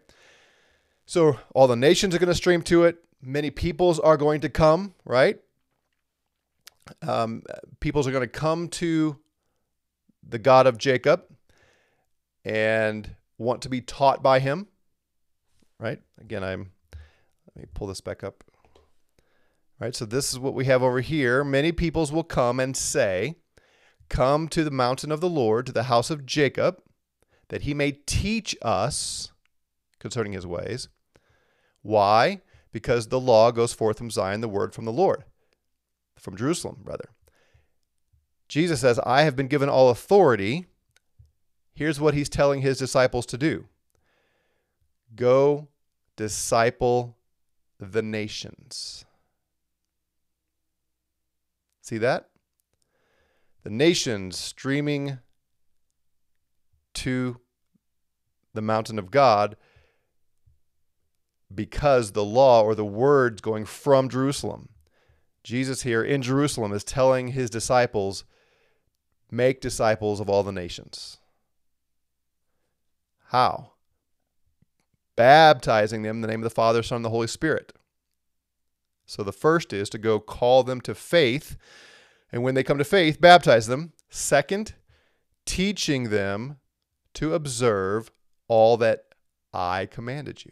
So 1.05 1.39
all 1.55 1.67
the 1.67 1.77
nations 1.77 2.13
are 2.13 2.19
going 2.19 2.27
to 2.27 2.35
stream 2.35 2.61
to 2.63 2.83
it. 2.83 2.97
Many 3.21 3.51
peoples 3.51 4.01
are 4.01 4.17
going 4.17 4.41
to 4.41 4.49
come, 4.49 4.95
right? 5.05 5.39
Um, 7.01 7.43
peoples 7.79 8.05
are 8.05 8.11
going 8.11 8.21
to 8.21 8.27
come 8.27 8.67
to 8.67 9.17
the 10.27 10.39
God 10.39 10.67
of 10.67 10.77
Jacob 10.77 11.23
and 12.43 13.15
want 13.37 13.61
to 13.61 13.69
be 13.69 13.79
taught 13.79 14.21
by 14.21 14.39
him, 14.39 14.67
right? 15.79 16.01
Again, 16.19 16.43
I'm, 16.43 16.71
let 17.55 17.63
me 17.63 17.69
pull 17.73 17.87
this 17.87 18.01
back 18.01 18.25
up. 18.25 18.43
Right, 19.79 19.95
so 19.95 20.05
this 20.05 20.33
is 20.33 20.39
what 20.39 20.53
we 20.53 20.65
have 20.65 20.83
over 20.83 20.99
here. 20.99 21.43
Many 21.43 21.71
peoples 21.71 22.11
will 22.11 22.23
come 22.23 22.59
and 22.59 22.75
say, 22.75 23.35
Come 24.09 24.49
to 24.49 24.63
the 24.63 24.71
mountain 24.71 25.11
of 25.11 25.21
the 25.21 25.29
Lord, 25.29 25.65
to 25.67 25.71
the 25.71 25.83
house 25.83 26.09
of 26.09 26.25
Jacob, 26.25 26.81
that 27.47 27.61
he 27.61 27.73
may 27.73 27.91
teach 27.91 28.57
us 28.61 29.31
concerning 29.99 30.33
his 30.33 30.45
ways. 30.45 30.89
Why? 31.81 32.41
Because 32.71 33.07
the 33.07 33.19
law 33.19 33.51
goes 33.51 33.71
forth 33.71 33.97
from 33.97 34.11
Zion, 34.11 34.41
the 34.41 34.49
word 34.49 34.73
from 34.73 34.85
the 34.85 34.91
Lord, 34.91 35.23
from 36.17 36.35
Jerusalem, 36.35 36.81
rather. 36.83 37.09
Jesus 38.49 38.81
says, 38.81 38.99
I 39.05 39.21
have 39.21 39.35
been 39.35 39.47
given 39.47 39.69
all 39.69 39.89
authority. 39.89 40.65
Here's 41.73 41.99
what 41.99 42.15
he's 42.15 42.29
telling 42.29 42.61
his 42.61 42.79
disciples 42.79 43.25
to 43.27 43.37
do 43.37 43.65
go 45.15 45.69
disciple 46.17 47.15
the 47.79 48.01
nations. 48.01 49.05
See 51.89 51.97
that? 51.97 52.29
The 53.63 53.71
nations 53.71 54.37
streaming 54.37 55.17
to 56.93 57.39
the 58.53 58.61
mountain 58.61 58.99
of 58.99 59.09
God 59.09 59.57
because 61.53 62.11
the 62.11 62.23
law 62.23 62.61
or 62.61 62.75
the 62.75 62.85
words 62.85 63.41
going 63.41 63.65
from 63.65 64.07
Jerusalem. 64.07 64.69
Jesus 65.43 65.81
here 65.81 66.03
in 66.03 66.21
Jerusalem 66.21 66.73
is 66.73 66.83
telling 66.83 67.29
his 67.29 67.49
disciples, 67.49 68.23
make 69.31 69.59
disciples 69.59 70.19
of 70.19 70.29
all 70.29 70.43
the 70.43 70.51
nations. 70.51 71.17
How? 73.29 73.71
Baptizing 75.15 76.03
them 76.03 76.17
in 76.17 76.21
the 76.21 76.27
name 76.27 76.41
of 76.41 76.43
the 76.51 76.51
Father, 76.51 76.83
Son, 76.83 76.97
and 76.97 77.05
the 77.05 77.09
Holy 77.09 77.25
Spirit. 77.25 77.73
So 79.09 79.23
the 79.23 79.31
first 79.31 79.73
is 79.73 79.89
to 79.89 79.97
go 79.97 80.19
call 80.19 80.61
them 80.61 80.81
to 80.81 80.93
faith. 80.93 81.57
And 82.31 82.43
when 82.43 82.53
they 82.53 82.61
come 82.61 82.77
to 82.77 82.83
faith, 82.83 83.19
baptize 83.19 83.65
them. 83.65 83.93
Second, 84.11 84.75
teaching 85.47 86.11
them 86.11 86.57
to 87.15 87.33
observe 87.33 88.11
all 88.47 88.77
that 88.77 89.05
I 89.51 89.87
commanded 89.87 90.45
you. 90.45 90.51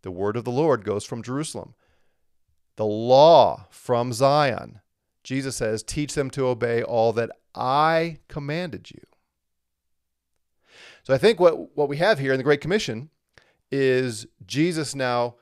The 0.00 0.10
word 0.10 0.38
of 0.38 0.44
the 0.44 0.50
Lord 0.50 0.86
goes 0.86 1.04
from 1.04 1.22
Jerusalem. 1.22 1.74
The 2.76 2.86
law 2.86 3.66
from 3.68 4.14
Zion. 4.14 4.80
Jesus 5.22 5.54
says, 5.54 5.82
Teach 5.82 6.14
them 6.14 6.30
to 6.30 6.46
obey 6.46 6.82
all 6.82 7.12
that 7.12 7.30
I 7.54 8.20
commanded 8.26 8.90
you. 8.90 9.02
So 11.02 11.12
I 11.12 11.18
think 11.18 11.38
what, 11.38 11.76
what 11.76 11.90
we 11.90 11.98
have 11.98 12.18
here 12.18 12.32
in 12.32 12.38
the 12.38 12.42
Great 12.42 12.62
Commission 12.62 13.10
is 13.70 14.26
Jesus 14.46 14.94
now 14.94 15.34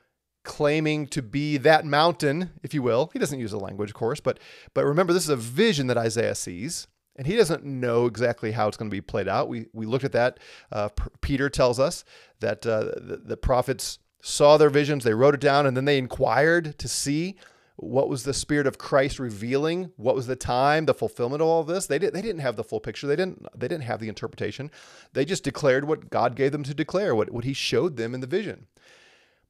claiming 0.43 1.07
to 1.07 1.21
be 1.21 1.57
that 1.57 1.85
mountain, 1.85 2.51
if 2.61 2.73
you 2.73 2.81
will. 2.81 3.09
He 3.13 3.19
doesn't 3.19 3.39
use 3.39 3.51
the 3.51 3.59
language, 3.59 3.89
of 3.89 3.95
course, 3.95 4.19
but 4.19 4.39
but 4.73 4.85
remember 4.85 5.13
this 5.13 5.23
is 5.23 5.29
a 5.29 5.35
vision 5.35 5.87
that 5.87 5.97
Isaiah 5.97 6.35
sees, 6.35 6.87
and 7.15 7.27
he 7.27 7.35
doesn't 7.35 7.63
know 7.63 8.05
exactly 8.05 8.51
how 8.51 8.67
it's 8.67 8.77
going 8.77 8.89
to 8.89 8.95
be 8.95 9.01
played 9.01 9.27
out. 9.27 9.47
We 9.47 9.67
we 9.73 9.85
looked 9.85 10.05
at 10.05 10.11
that. 10.13 10.39
Uh, 10.71 10.89
Peter 11.21 11.49
tells 11.49 11.79
us 11.79 12.03
that 12.39 12.65
uh, 12.65 12.83
the, 12.97 13.21
the 13.23 13.37
prophets 13.37 13.99
saw 14.21 14.57
their 14.57 14.69
visions, 14.69 15.03
they 15.03 15.13
wrote 15.13 15.33
it 15.33 15.41
down, 15.41 15.65
and 15.65 15.75
then 15.75 15.85
they 15.85 15.97
inquired 15.97 16.77
to 16.79 16.87
see 16.87 17.35
what 17.75 18.07
was 18.07 18.23
the 18.23 18.33
spirit 18.33 18.67
of 18.67 18.77
Christ 18.77 19.19
revealing, 19.19 19.91
what 19.97 20.15
was 20.15 20.27
the 20.27 20.35
time, 20.35 20.85
the 20.85 20.93
fulfillment 20.93 21.41
of 21.41 21.47
all 21.47 21.63
this. 21.63 21.87
They 21.87 21.99
didn't 21.99 22.13
they 22.13 22.21
didn't 22.21 22.41
have 22.41 22.55
the 22.55 22.63
full 22.63 22.79
picture. 22.79 23.07
They 23.07 23.15
didn't 23.15 23.45
they 23.57 23.67
didn't 23.67 23.83
have 23.83 23.99
the 23.99 24.09
interpretation. 24.09 24.71
They 25.13 25.25
just 25.25 25.43
declared 25.43 25.85
what 25.85 26.09
God 26.09 26.35
gave 26.35 26.51
them 26.51 26.63
to 26.63 26.73
declare, 26.73 27.15
what, 27.15 27.31
what 27.31 27.43
he 27.43 27.53
showed 27.53 27.97
them 27.97 28.13
in 28.13 28.21
the 28.21 28.27
vision. 28.27 28.67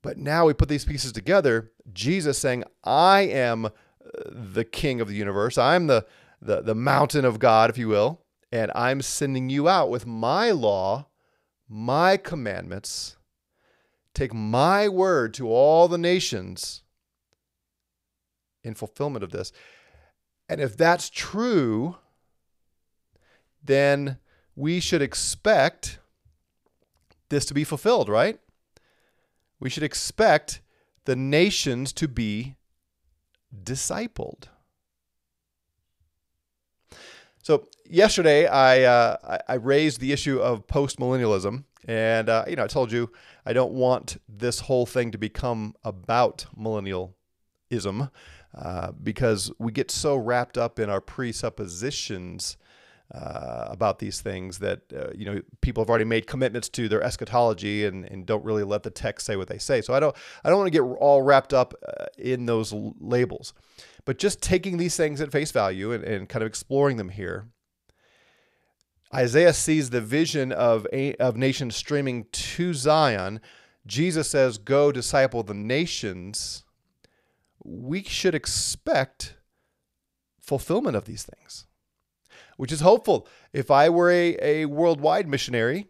But 0.03 0.17
now 0.17 0.45
we 0.45 0.53
put 0.53 0.69
these 0.69 0.85
pieces 0.85 1.11
together, 1.11 1.71
Jesus 1.91 2.37
saying, 2.37 2.65
I 2.83 3.21
am 3.21 3.65
uh, 3.65 3.69
the 4.29 4.65
king 4.65 5.01
of 5.01 5.07
the 5.07 5.15
universe. 5.15 5.57
I'm 5.57 5.87
the 5.87 6.05
the, 6.43 6.61
the 6.61 6.75
mountain 6.75 7.25
of 7.25 7.39
God, 7.39 7.69
if 7.69 7.77
you 7.77 7.87
will, 7.87 8.21
and 8.51 8.71
I'm 8.75 9.01
sending 9.01 9.49
you 9.49 9.67
out 9.67 9.89
with 9.89 10.05
my 10.05 10.51
law, 10.51 11.07
my 11.69 12.17
commandments. 12.17 13.17
Take 14.13 14.33
my 14.33 14.87
word 14.87 15.33
to 15.35 15.47
all 15.47 15.87
the 15.87 15.97
nations 15.97 16.83
in 18.63 18.75
fulfillment 18.75 19.23
of 19.23 19.31
this. 19.31 19.51
And 20.47 20.61
if 20.61 20.77
that's 20.77 21.09
true, 21.09 21.95
then 23.63 24.17
we 24.55 24.79
should 24.79 25.01
expect 25.01 25.99
this 27.29 27.45
to 27.45 27.53
be 27.53 27.63
fulfilled, 27.63 28.09
right? 28.09 28.39
We 29.63 29.69
should 29.69 29.83
expect 29.83 30.59
the 31.05 31.15
nations 31.15 31.93
to 31.93 32.09
be 32.09 32.57
discipled. 33.63 34.49
So 37.41 37.69
yesterday, 37.85 38.45
I 38.45 38.81
uh, 38.81 39.37
I 39.47 39.53
raised 39.53 40.01
the 40.01 40.11
issue 40.11 40.37
of 40.39 40.67
postmillennialism, 40.67 41.63
and 41.87 42.27
uh, 42.27 42.43
you 42.45 42.57
know 42.57 42.65
I 42.65 42.67
told 42.67 42.91
you 42.91 43.09
I 43.45 43.53
don't 43.53 43.71
want 43.71 44.17
this 44.27 44.59
whole 44.59 44.85
thing 44.85 45.11
to 45.11 45.17
become 45.17 45.75
about 45.85 46.45
millennialism. 46.59 48.11
Uh, 48.53 48.91
because 48.91 49.49
we 49.59 49.71
get 49.71 49.89
so 49.89 50.15
wrapped 50.15 50.57
up 50.57 50.77
in 50.77 50.89
our 50.89 51.01
presuppositions 51.01 52.57
uh, 53.13 53.67
about 53.69 53.99
these 53.99 54.21
things 54.21 54.59
that 54.59 54.81
uh, 54.95 55.11
you 55.15 55.25
know 55.25 55.41
people 55.61 55.83
have 55.83 55.89
already 55.89 56.05
made 56.05 56.27
commitments 56.27 56.69
to 56.69 56.89
their 56.89 57.03
eschatology 57.03 57.85
and, 57.85 58.05
and 58.05 58.25
don't 58.25 58.43
really 58.43 58.63
let 58.63 58.83
the 58.83 58.89
text 58.89 59.25
say 59.25 59.35
what 59.35 59.47
they 59.47 59.57
say. 59.57 59.81
So 59.81 59.93
I 59.93 59.99
don't 59.99 60.15
I 60.43 60.49
don't 60.49 60.57
want 60.57 60.67
to 60.67 60.77
get 60.77 60.81
all 60.81 61.21
wrapped 61.21 61.53
up 61.53 61.73
uh, 61.87 62.05
in 62.17 62.45
those 62.45 62.73
l- 62.73 62.95
labels, 62.99 63.53
but 64.05 64.17
just 64.17 64.41
taking 64.41 64.77
these 64.77 64.97
things 64.97 65.21
at 65.21 65.31
face 65.31 65.51
value 65.51 65.91
and, 65.91 66.03
and 66.03 66.29
kind 66.29 66.43
of 66.43 66.47
exploring 66.47 66.97
them 66.97 67.09
here. 67.09 67.47
Isaiah 69.13 69.53
sees 69.53 69.91
the 69.91 70.01
vision 70.01 70.51
of 70.51 70.87
a, 70.91 71.13
of 71.15 71.37
nations 71.37 71.75
streaming 71.75 72.25
to 72.31 72.73
Zion. 72.73 73.41
Jesus 73.85 74.29
says, 74.29 74.57
"Go 74.57 74.91
disciple 74.91 75.43
the 75.43 75.53
nations." 75.53 76.63
we 77.63 78.03
should 78.03 78.35
expect 78.35 79.35
fulfillment 80.39 80.95
of 80.95 81.05
these 81.05 81.23
things, 81.23 81.65
which 82.57 82.71
is 82.71 82.81
hopeful. 82.81 83.27
If 83.51 83.71
I 83.71 83.89
were 83.89 84.09
a, 84.09 84.37
a 84.41 84.65
worldwide 84.65 85.27
missionary, 85.27 85.87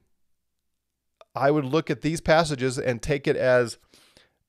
I 1.36 1.52
would 1.52 1.66
look 1.66 1.90
at 1.90 2.02
these 2.02 2.22
passages 2.22 2.78
and 2.78 3.02
take 3.02 3.28
it 3.28 3.36
as 3.36 3.78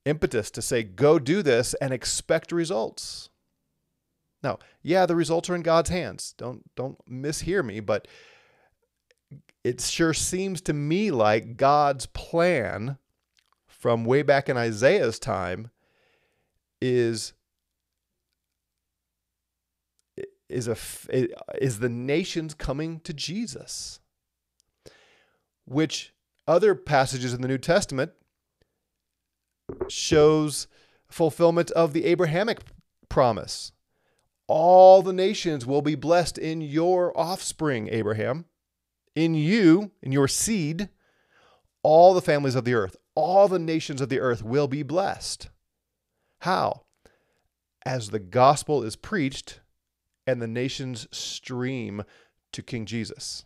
impetus 0.05 0.51
to 0.51 0.61
say, 0.61 0.83
go 0.83 1.17
do 1.19 1.41
this 1.41 1.73
and 1.75 1.93
expect 1.93 2.51
results. 2.51 3.29
Now, 4.43 4.59
yeah, 4.83 5.07
the 5.07 5.15
results 5.15 5.49
are 5.49 5.55
in 5.55 5.63
God's 5.63 5.89
hands. 5.89 6.35
Don't 6.37 6.63
don't 6.75 7.03
mishear 7.09 7.65
me, 7.65 7.79
but 7.79 8.07
it 9.63 9.81
sure 9.81 10.13
seems 10.13 10.61
to 10.61 10.73
me 10.73 11.09
like 11.09 11.57
God's 11.57 12.05
plan 12.05 12.99
from 13.67 14.05
way 14.05 14.21
back 14.21 14.47
in 14.47 14.57
Isaiah's 14.57 15.17
time 15.17 15.71
is 16.79 17.33
is 20.55 20.67
a 20.67 20.77
is 21.61 21.79
the 21.79 21.89
nations 21.89 22.53
coming 22.53 22.99
to 23.01 23.13
Jesus. 23.13 23.99
Which 25.65 26.13
other 26.47 26.75
passages 26.75 27.33
in 27.33 27.41
the 27.41 27.47
New 27.47 27.57
Testament 27.57 28.11
shows 29.89 30.67
fulfillment 31.07 31.71
of 31.71 31.93
the 31.93 32.05
Abrahamic 32.05 32.61
promise. 33.09 33.71
All 34.47 35.01
the 35.01 35.13
nations 35.13 35.65
will 35.65 35.81
be 35.81 35.95
blessed 35.95 36.37
in 36.37 36.61
your 36.61 37.17
offspring 37.17 37.89
Abraham 37.89 38.45
in 39.15 39.33
you 39.33 39.91
in 40.01 40.11
your 40.11 40.27
seed. 40.27 40.89
All 41.81 42.13
the 42.13 42.21
families 42.21 42.55
of 42.55 42.65
the 42.65 42.73
earth 42.73 42.95
all 43.15 43.47
the 43.47 43.59
nations 43.59 44.01
of 44.01 44.09
the 44.09 44.19
earth 44.19 44.43
will 44.43 44.67
be 44.67 44.83
blessed. 44.83 45.49
How? 46.39 46.81
As 47.85 48.09
the 48.09 48.19
gospel 48.19 48.83
is 48.83 48.95
preached 48.95 49.61
and 50.27 50.41
the 50.41 50.47
nations 50.47 51.07
stream 51.11 52.03
to 52.51 52.61
King 52.61 52.85
Jesus. 52.85 53.45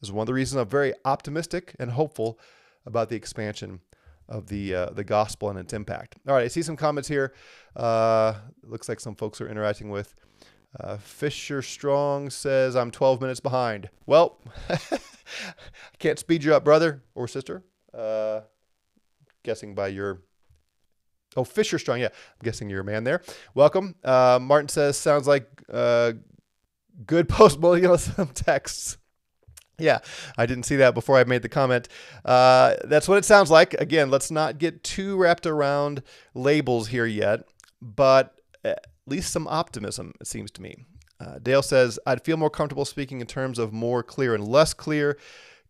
This 0.00 0.08
is 0.08 0.12
one 0.12 0.22
of 0.22 0.26
the 0.26 0.34
reasons 0.34 0.60
I'm 0.60 0.68
very 0.68 0.94
optimistic 1.04 1.74
and 1.78 1.90
hopeful 1.90 2.38
about 2.86 3.08
the 3.08 3.16
expansion 3.16 3.80
of 4.28 4.48
the 4.48 4.74
uh, 4.74 4.90
the 4.90 5.04
gospel 5.04 5.48
and 5.50 5.58
its 5.58 5.72
impact. 5.72 6.16
All 6.28 6.34
right, 6.34 6.44
I 6.44 6.48
see 6.48 6.62
some 6.62 6.76
comments 6.76 7.08
here. 7.08 7.32
Uh, 7.74 8.34
looks 8.62 8.88
like 8.88 9.00
some 9.00 9.16
folks 9.16 9.40
are 9.40 9.48
interacting 9.48 9.90
with. 9.90 10.14
Uh, 10.78 10.98
Fisher 10.98 11.62
Strong 11.62 12.30
says 12.30 12.76
I'm 12.76 12.90
12 12.90 13.20
minutes 13.22 13.40
behind. 13.40 13.88
Well, 14.06 14.38
I 14.68 14.98
can't 15.98 16.18
speed 16.18 16.44
you 16.44 16.54
up, 16.54 16.64
brother 16.64 17.02
or 17.14 17.26
sister. 17.26 17.64
Uh, 17.92 18.42
guessing 19.42 19.74
by 19.74 19.88
your 19.88 20.20
Oh, 21.36 21.44
Fisher 21.44 21.78
Strong. 21.78 22.00
Yeah, 22.00 22.08
I'm 22.08 22.44
guessing 22.44 22.70
you're 22.70 22.80
a 22.80 22.84
man 22.84 23.04
there. 23.04 23.22
Welcome. 23.54 23.94
Uh, 24.02 24.38
Martin 24.40 24.68
says, 24.68 24.96
sounds 24.96 25.26
like 25.26 25.46
uh, 25.72 26.12
good 27.06 27.28
post 27.28 27.60
millennialism 27.60 28.32
texts. 28.34 28.98
Yeah, 29.78 29.98
I 30.36 30.46
didn't 30.46 30.64
see 30.64 30.76
that 30.76 30.94
before 30.94 31.18
I 31.18 31.24
made 31.24 31.42
the 31.42 31.48
comment. 31.48 31.88
Uh, 32.24 32.74
that's 32.84 33.06
what 33.06 33.18
it 33.18 33.24
sounds 33.24 33.48
like. 33.48 33.74
Again, 33.74 34.10
let's 34.10 34.30
not 34.30 34.58
get 34.58 34.82
too 34.82 35.16
wrapped 35.16 35.46
around 35.46 36.02
labels 36.34 36.88
here 36.88 37.06
yet, 37.06 37.44
but 37.80 38.34
at 38.64 38.84
least 39.06 39.32
some 39.32 39.46
optimism, 39.46 40.14
it 40.20 40.26
seems 40.26 40.50
to 40.52 40.62
me. 40.62 40.84
Uh, 41.20 41.38
Dale 41.40 41.62
says, 41.62 41.98
I'd 42.06 42.24
feel 42.24 42.36
more 42.36 42.50
comfortable 42.50 42.84
speaking 42.84 43.20
in 43.20 43.26
terms 43.28 43.58
of 43.58 43.72
more 43.72 44.02
clear 44.02 44.34
and 44.34 44.46
less 44.46 44.74
clear. 44.74 45.16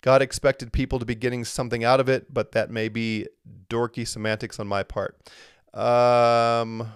God 0.00 0.22
expected 0.22 0.72
people 0.72 0.98
to 0.98 1.04
be 1.04 1.14
getting 1.14 1.44
something 1.44 1.84
out 1.84 2.00
of 2.00 2.08
it, 2.08 2.32
but 2.32 2.52
that 2.52 2.70
may 2.70 2.88
be 2.88 3.26
dorky 3.68 4.06
semantics 4.06 4.60
on 4.60 4.66
my 4.66 4.82
part. 4.82 5.18
Um, 5.74 6.92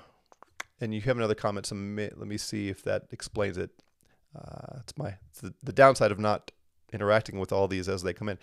and 0.81 0.95
you 0.95 1.01
have 1.03 1.17
another 1.17 1.35
comment. 1.35 1.67
So 1.67 1.75
let 1.75 2.19
me 2.19 2.39
see 2.39 2.69
if 2.69 2.83
that 2.85 3.05
explains 3.11 3.59
it. 3.59 3.71
Uh, 4.37 4.79
it's 4.81 4.97
my 4.97 5.17
it's 5.31 5.41
the, 5.41 5.53
the 5.63 5.73
downside 5.73 6.11
of 6.11 6.19
not 6.19 6.51
interacting 6.93 7.39
with 7.39 7.53
all 7.53 7.69
these 7.69 7.89
as 7.89 8.03
they 8.03 8.13
come 8.13 8.29
in. 8.29 8.39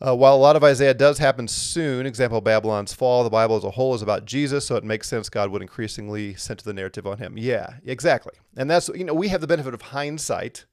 Uh, 0.00 0.14
while 0.14 0.34
a 0.34 0.38
lot 0.38 0.54
of 0.54 0.62
Isaiah 0.62 0.94
does 0.94 1.18
happen 1.18 1.48
soon, 1.48 2.06
example 2.06 2.40
Babylon's 2.40 2.94
fall, 2.94 3.24
the 3.24 3.30
Bible 3.30 3.56
as 3.56 3.64
a 3.64 3.72
whole 3.72 3.96
is 3.96 4.02
about 4.02 4.26
Jesus, 4.26 4.64
so 4.64 4.76
it 4.76 4.84
makes 4.84 5.08
sense 5.08 5.28
God 5.28 5.50
would 5.50 5.60
increasingly 5.60 6.34
center 6.36 6.62
the 6.62 6.72
narrative 6.72 7.04
on 7.04 7.18
him. 7.18 7.36
Yeah, 7.36 7.74
exactly. 7.84 8.34
And 8.56 8.70
that's, 8.70 8.88
you 8.90 9.02
know, 9.02 9.14
we 9.14 9.28
have 9.28 9.40
the 9.40 9.48
benefit 9.48 9.74
of 9.74 9.82
hindsight. 9.82 10.66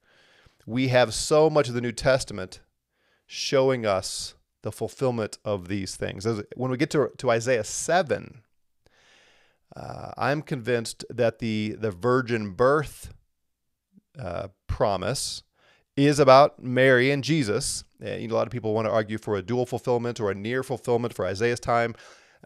We 0.64 0.88
have 0.88 1.12
so 1.12 1.50
much 1.50 1.68
of 1.68 1.74
the 1.74 1.80
New 1.80 1.90
Testament 1.90 2.60
showing 3.26 3.86
us 3.86 4.34
the 4.62 4.72
fulfillment 4.72 5.38
of 5.44 5.68
these 5.68 5.96
things. 5.96 6.26
As, 6.26 6.42
when 6.56 6.70
we 6.70 6.76
get 6.76 6.90
to, 6.90 7.10
to 7.18 7.30
Isaiah 7.30 7.64
7, 7.64 8.42
uh, 9.76 10.12
I'm 10.16 10.42
convinced 10.42 11.04
that 11.10 11.38
the, 11.38 11.76
the 11.78 11.90
virgin 11.90 12.52
birth 12.52 13.12
uh, 14.18 14.48
promise 14.66 15.42
is 15.96 16.18
about 16.18 16.62
Mary 16.62 17.10
and 17.10 17.22
Jesus. 17.24 17.84
And, 18.00 18.22
you 18.22 18.28
know, 18.28 18.34
a 18.34 18.38
lot 18.38 18.46
of 18.46 18.52
people 18.52 18.74
want 18.74 18.86
to 18.86 18.92
argue 18.92 19.18
for 19.18 19.36
a 19.36 19.42
dual 19.42 19.66
fulfillment 19.66 20.20
or 20.20 20.30
a 20.30 20.34
near 20.34 20.62
fulfillment 20.62 21.14
for 21.14 21.26
Isaiah's 21.26 21.60
time. 21.60 21.94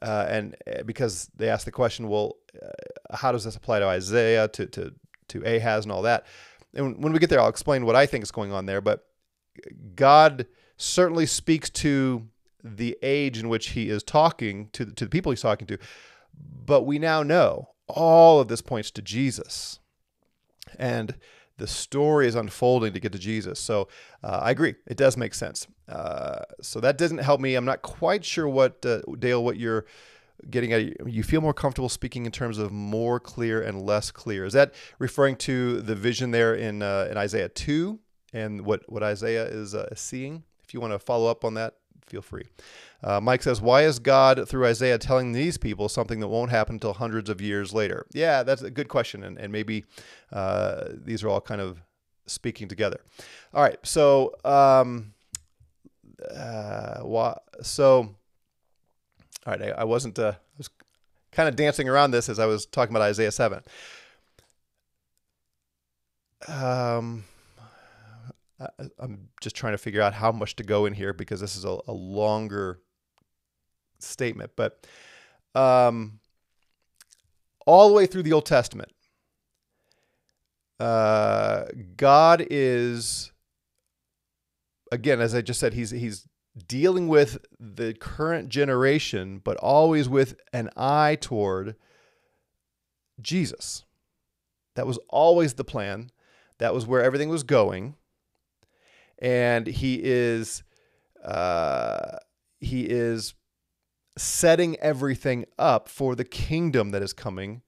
uh, 0.03 0.27
and 0.29 0.57
uh, 0.67 0.83
because 0.85 1.31
they 1.37 1.49
ask 1.49 1.65
the 1.65 1.71
question, 1.73 2.09
well, 2.09 2.37
uh, 2.61 3.17
how 3.17 3.33
does 3.33 3.45
this 3.45 3.57
apply 3.57 3.81
to 3.81 3.87
Isaiah, 3.87 4.49
to 4.49 4.67
to 4.67 4.95
to 5.29 5.43
Ahaz, 5.45 5.85
and 5.85 5.93
all 5.93 6.03
that? 6.03 6.27
And 6.75 7.03
when 7.03 7.13
we 7.13 7.19
get 7.19 7.31
there, 7.31 7.41
I'll 7.41 7.49
explain 7.49 7.85
what 7.85 7.97
I 7.97 8.07
think 8.07 8.23
is 8.23 8.31
going 8.31 8.53
on 8.53 8.67
there. 8.67 8.81
But 8.81 9.05
God 9.95 10.47
certainly 10.81 11.27
speaks 11.27 11.69
to 11.69 12.27
the 12.65 12.97
age 13.03 13.39
in 13.39 13.49
which 13.49 13.71
He 13.71 13.89
is 13.89 14.03
talking 14.03 14.69
to 14.73 14.87
to 14.87 15.05
the 15.05 15.11
people 15.11 15.33
He's 15.33 15.43
talking 15.43 15.67
to. 15.67 15.79
But 16.65 16.83
we 16.83 16.99
now 16.99 17.23
know 17.23 17.71
all 17.87 18.41
of 18.41 18.49
this 18.49 18.63
points 18.63 18.91
to 18.93 19.03
Jesus, 19.03 19.79
and 20.79 21.15
the 21.59 21.67
story 21.67 22.27
is 22.27 22.35
unfolding 22.35 22.95
to 22.95 23.01
get 23.01 23.13
to 23.13 23.19
Jesus. 23.19 23.61
So 23.61 23.89
uh, 24.25 24.41
I 24.43 24.51
agree, 24.51 24.75
it 24.87 24.97
does 24.97 25.17
make 25.17 25.35
sense. 25.35 25.67
Uh, 25.87 26.43
so 26.63 26.81
that 26.81 26.97
doesn't 26.97 27.19
help 27.19 27.41
me. 27.41 27.55
I'm 27.55 27.67
not 27.67 27.83
quite 27.83 28.25
sure 28.25 28.49
what 28.49 28.85
uh, 28.87 29.01
Dale, 29.19 29.45
what 29.45 29.59
you're 29.59 29.85
getting 30.49 30.73
at. 30.73 31.07
You 31.07 31.23
feel 31.23 31.43
more 31.43 31.53
comfortable 31.53 31.91
speaking 31.91 32.25
in 32.25 32.33
terms 32.33 32.57
of 32.57 32.73
more 32.73 33.21
clear 33.21 33.61
and 33.61 33.83
less 33.83 34.11
clear. 34.11 34.47
Is 34.47 34.55
that 34.55 34.73
referring 34.99 35.37
to 35.37 35.83
the 35.83 35.95
vision 35.95 36.31
there 36.31 36.55
in 36.55 36.81
uh, 36.83 37.09
in 37.11 37.19
Isaiah 37.19 37.51
two 37.51 37.99
and 38.33 38.65
what 38.65 38.91
what 38.91 39.03
Isaiah 39.03 39.45
is 39.45 39.75
uh, 39.75 39.95
seeing? 39.95 40.45
If 40.71 40.75
you 40.75 40.81
want 40.81 40.93
to 40.93 41.01
follow 41.01 41.29
up 41.29 41.45
on 41.45 41.55
that, 41.55 41.75
feel 42.07 42.23
free. 42.23 42.45
Uh, 43.03 43.21
Mike 43.21 43.43
says, 43.43 43.61
Why 43.61 43.83
is 43.83 43.99
God, 43.99 44.49
through 44.49 44.67
Isaiah, 44.67 44.99
telling 44.99 45.33
these 45.33 45.59
people 45.59 45.89
something 45.89 46.21
that 46.21 46.29
won't 46.29 46.53
happen 46.53 46.77
until 46.77 46.93
hundreds 46.93 47.29
of 47.29 47.41
years 47.41 47.75
later? 47.75 48.07
Yeah, 48.13 48.45
that's 48.45 48.63
a 48.63 48.71
good 48.71 48.87
question. 48.87 49.25
And, 49.25 49.37
and 49.37 49.51
maybe 49.51 49.85
uh, 50.33 50.91
these 50.93 51.25
are 51.25 51.29
all 51.29 51.41
kind 51.41 51.61
of 51.61 51.83
speaking 52.29 52.69
together. 52.69 53.01
All 53.53 53.65
right. 53.65 53.79
So, 53.83 54.37
um, 54.45 55.13
uh, 56.33 57.35
so, 57.63 58.15
all 59.45 59.53
right. 59.53 59.63
I, 59.63 59.71
I 59.71 59.85
wasn't, 59.85 60.21
uh, 60.21 60.35
I 60.37 60.57
was 60.57 60.71
kind 61.33 61.49
of 61.49 61.57
dancing 61.57 61.89
around 61.89 62.13
this 62.13 62.29
as 62.29 62.39
I 62.39 62.47
was 62.47 62.65
talking 62.65 62.95
about 62.95 63.03
Isaiah 63.03 63.33
7. 63.33 63.61
Um, 66.47 67.25
I, 68.61 68.69
I'm 68.99 69.29
just 69.41 69.57
trying 69.57 69.73
to 69.73 69.79
figure 69.79 70.03
out 70.03 70.15
how 70.15 70.33
much 70.33 70.57
to 70.57 70.63
go 70.63 70.87
in 70.87 70.95
here 70.95 71.13
because 71.13 71.41
this 71.41 71.57
is 71.57 71.65
a, 71.65 71.79
a 71.87 71.93
longer 71.93 72.81
statement, 73.99 74.53
but 74.57 74.87
um, 75.55 76.21
all 77.67 77.89
the 77.89 77.95
way 77.95 78.07
through 78.07 78.23
the 78.23 78.33
Old 78.33 78.47
Testament, 78.47 78.91
uh, 80.79 81.65
God 81.97 82.47
is 82.51 83.33
again, 84.93 85.21
as 85.21 85.35
I 85.35 85.41
just 85.41 85.61
said, 85.61 85.75
he's 85.75 85.91
he's 85.91 86.27
dealing 86.67 87.09
with 87.09 87.39
the 87.59 87.95
current 87.95 88.49
generation, 88.49 89.41
but 89.43 89.57
always 89.59 90.09
with 90.09 90.37
an 90.53 90.71
eye 90.77 91.17
toward 91.21 91.77
Jesus. 93.21 93.85
That 94.75 94.87
was 94.87 94.99
always 95.09 95.55
the 95.55 95.65
plan. 95.65 96.11
That 96.59 96.75
was 96.75 96.87
where 96.87 97.03
everything 97.03 97.29
was 97.29 97.43
going, 97.43 97.95
and 99.21 99.67
he 99.67 100.01
is 100.03 100.63
uh, 101.25 102.17
he 102.59 102.83
is 102.83 103.35
setting 104.17 104.77
everything 104.77 105.45
up 105.59 105.89
for 105.89 106.15
the 106.15 106.25
kingdom 106.25 106.91
that 106.91 107.03
is 107.03 107.13
coming 107.13 107.63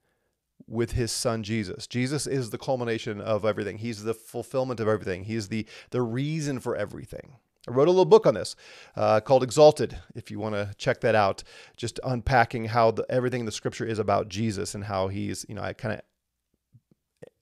with 0.67 0.93
his 0.93 1.11
son 1.11 1.43
Jesus. 1.43 1.87
Jesus 1.87 2.25
is 2.25 2.49
the 2.49 2.57
culmination 2.57 3.21
of 3.21 3.45
everything. 3.45 3.77
He's 3.77 4.03
the 4.03 4.13
fulfillment 4.13 4.79
of 4.79 4.87
everything. 4.87 5.25
He's 5.25 5.49
the 5.49 5.65
the 5.91 6.01
reason 6.01 6.59
for 6.59 6.75
everything. 6.75 7.37
I 7.67 7.71
wrote 7.71 7.87
a 7.87 7.91
little 7.91 8.05
book 8.05 8.25
on 8.25 8.33
this 8.33 8.55
uh, 8.97 9.21
called 9.21 9.41
Exalted. 9.41 9.97
If 10.15 10.29
you 10.29 10.39
want 10.39 10.55
to 10.55 10.71
check 10.77 10.99
that 11.01 11.15
out, 11.15 11.43
just 11.77 11.99
unpacking 12.03 12.65
how 12.65 12.91
the, 12.91 13.05
everything 13.09 13.41
in 13.41 13.45
the 13.45 13.53
Scripture 13.53 13.85
is 13.85 13.99
about 13.99 14.27
Jesus 14.27 14.75
and 14.75 14.83
how 14.83 15.07
he's, 15.07 15.45
you 15.47 15.55
know, 15.55 15.61
I 15.61 15.71
kind 15.71 15.93
of 15.93 16.01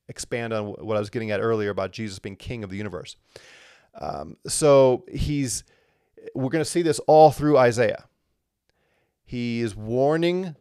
expand 0.08 0.54
on 0.54 0.74
what 0.74 0.95
I 0.95 1.00
was 1.00 1.10
getting 1.10 1.32
at 1.32 1.39
earlier 1.39 1.71
about 1.71 1.91
Jesus 1.91 2.19
being 2.19 2.36
King 2.36 2.63
of 2.63 2.69
the 2.69 2.78
universe. 2.78 3.15
Um, 3.99 4.38
so 4.47 5.06
he's, 5.12 5.63
we're 6.34 6.49
going 6.49 6.63
to 6.63 6.69
see 6.69 6.82
this 6.82 6.99
all 7.08 7.32
through 7.32 7.58
Isaiah. 7.58 8.06
He 9.25 9.62
is 9.62 9.75
warning 9.75 10.56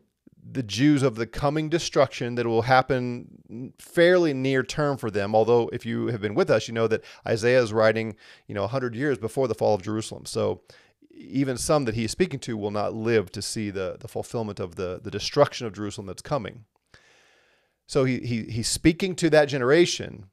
the 0.52 0.62
Jews 0.62 1.02
of 1.02 1.16
the 1.16 1.26
coming 1.26 1.68
destruction 1.68 2.34
that 2.36 2.46
will 2.46 2.62
happen 2.62 3.72
fairly 3.78 4.32
near 4.34 4.62
term 4.62 4.96
for 4.96 5.10
them. 5.10 5.34
Although, 5.34 5.68
if 5.72 5.86
you 5.86 6.06
have 6.08 6.20
been 6.20 6.34
with 6.34 6.50
us, 6.50 6.68
you 6.68 6.74
know 6.74 6.86
that 6.88 7.04
Isaiah 7.26 7.62
is 7.62 7.72
writing, 7.72 8.16
you 8.46 8.54
know, 8.54 8.62
100 8.62 8.94
years 8.94 9.18
before 9.18 9.48
the 9.48 9.54
fall 9.54 9.74
of 9.74 9.82
Jerusalem. 9.82 10.26
So, 10.26 10.62
even 11.12 11.56
some 11.58 11.84
that 11.84 11.94
he 11.94 12.04
is 12.04 12.10
speaking 12.10 12.40
to 12.40 12.56
will 12.56 12.70
not 12.70 12.94
live 12.94 13.30
to 13.32 13.42
see 13.42 13.70
the, 13.70 13.96
the 14.00 14.08
fulfillment 14.08 14.58
of 14.58 14.76
the, 14.76 15.00
the 15.02 15.10
destruction 15.10 15.66
of 15.66 15.74
Jerusalem 15.74 16.06
that's 16.06 16.22
coming. 16.22 16.64
So, 17.86 18.04
he, 18.04 18.20
he, 18.20 18.44
he's 18.44 18.68
speaking 18.68 19.14
to 19.16 19.30
that 19.30 19.46
generation, 19.46 20.26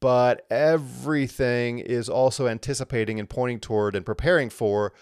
but 0.00 0.46
everything 0.50 1.78
is 1.78 2.08
also 2.08 2.48
anticipating 2.48 3.18
and 3.18 3.28
pointing 3.28 3.60
toward 3.60 3.94
and 3.94 4.04
preparing 4.04 4.50
for 4.50 4.92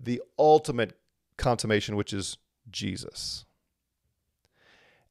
the 0.00 0.22
ultimate 0.38 0.98
consummation, 1.36 1.96
which 1.96 2.12
is 2.12 2.38
Jesus. 2.70 3.44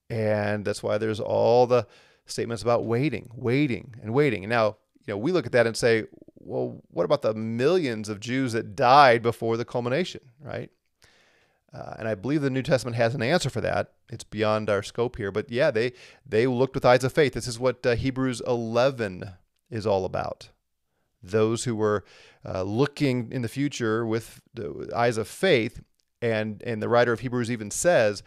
And 0.10 0.65
that's 0.65 0.84
why 0.84 0.97
there's 0.97 1.19
all 1.19 1.67
the 1.67 1.88
statements 2.25 2.63
about 2.63 2.86
waiting, 2.86 3.29
waiting, 3.34 3.95
and 4.01 4.13
waiting. 4.13 4.43
And 4.43 4.49
now, 4.49 4.77
you 5.05 5.13
know, 5.13 5.17
we 5.17 5.31
look 5.31 5.45
at 5.45 5.51
that 5.53 5.67
and 5.67 5.77
say, 5.77 6.05
well, 6.39 6.81
what 6.89 7.05
about 7.05 7.21
the 7.21 7.34
millions 7.34 8.10
of 8.10 8.19
Jews 8.19 8.53
that 8.53 8.75
died 8.75 9.21
before 9.21 9.55
the 9.55 9.65
culmination, 9.65 10.21
right? 10.41 10.69
Uh, 11.73 11.95
and 11.99 12.07
I 12.07 12.15
believe 12.15 12.41
the 12.41 12.49
New 12.49 12.63
Testament 12.63 12.97
has 12.97 13.15
an 13.15 13.21
answer 13.21 13.49
for 13.49 13.62
that. 13.62 13.93
It's 14.10 14.25
beyond 14.25 14.69
our 14.69 14.84
scope 14.84 15.15
here, 15.15 15.31
but 15.31 15.49
yeah, 15.49 15.71
they 15.71 15.93
they 16.25 16.45
looked 16.47 16.75
with 16.75 16.86
eyes 16.86 17.03
of 17.03 17.13
faith. 17.13 17.34
This 17.34 17.47
is 17.47 17.60
what 17.60 17.86
uh, 17.86 17.95
Hebrews 17.95 18.41
11 18.45 19.31
is 19.69 19.88
all 19.88 20.03
about. 20.03 20.49
Those 21.23 21.63
who 21.63 21.75
were 21.75 22.03
uh, 22.45 22.63
looking 22.63 23.31
in 23.31 23.41
the 23.41 23.47
future 23.47 24.05
with 24.05 24.41
the 24.53 24.91
eyes 24.93 25.17
of 25.17 25.27
faith 25.27 25.81
and 26.21 26.62
and 26.65 26.81
the 26.81 26.89
writer 26.89 27.13
of 27.13 27.21
Hebrews 27.21 27.49
even 27.49 27.71
says, 27.71 28.21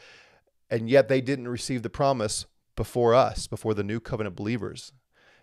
and 0.71 0.89
yet 0.89 1.09
they 1.09 1.21
didn't 1.21 1.49
receive 1.49 1.83
the 1.83 1.91
promise 1.91 2.47
before 2.77 3.15
us, 3.15 3.47
before 3.47 3.75
the 3.75 3.85
new 3.85 4.01
covenant 4.01 4.37
believers. 4.37 4.93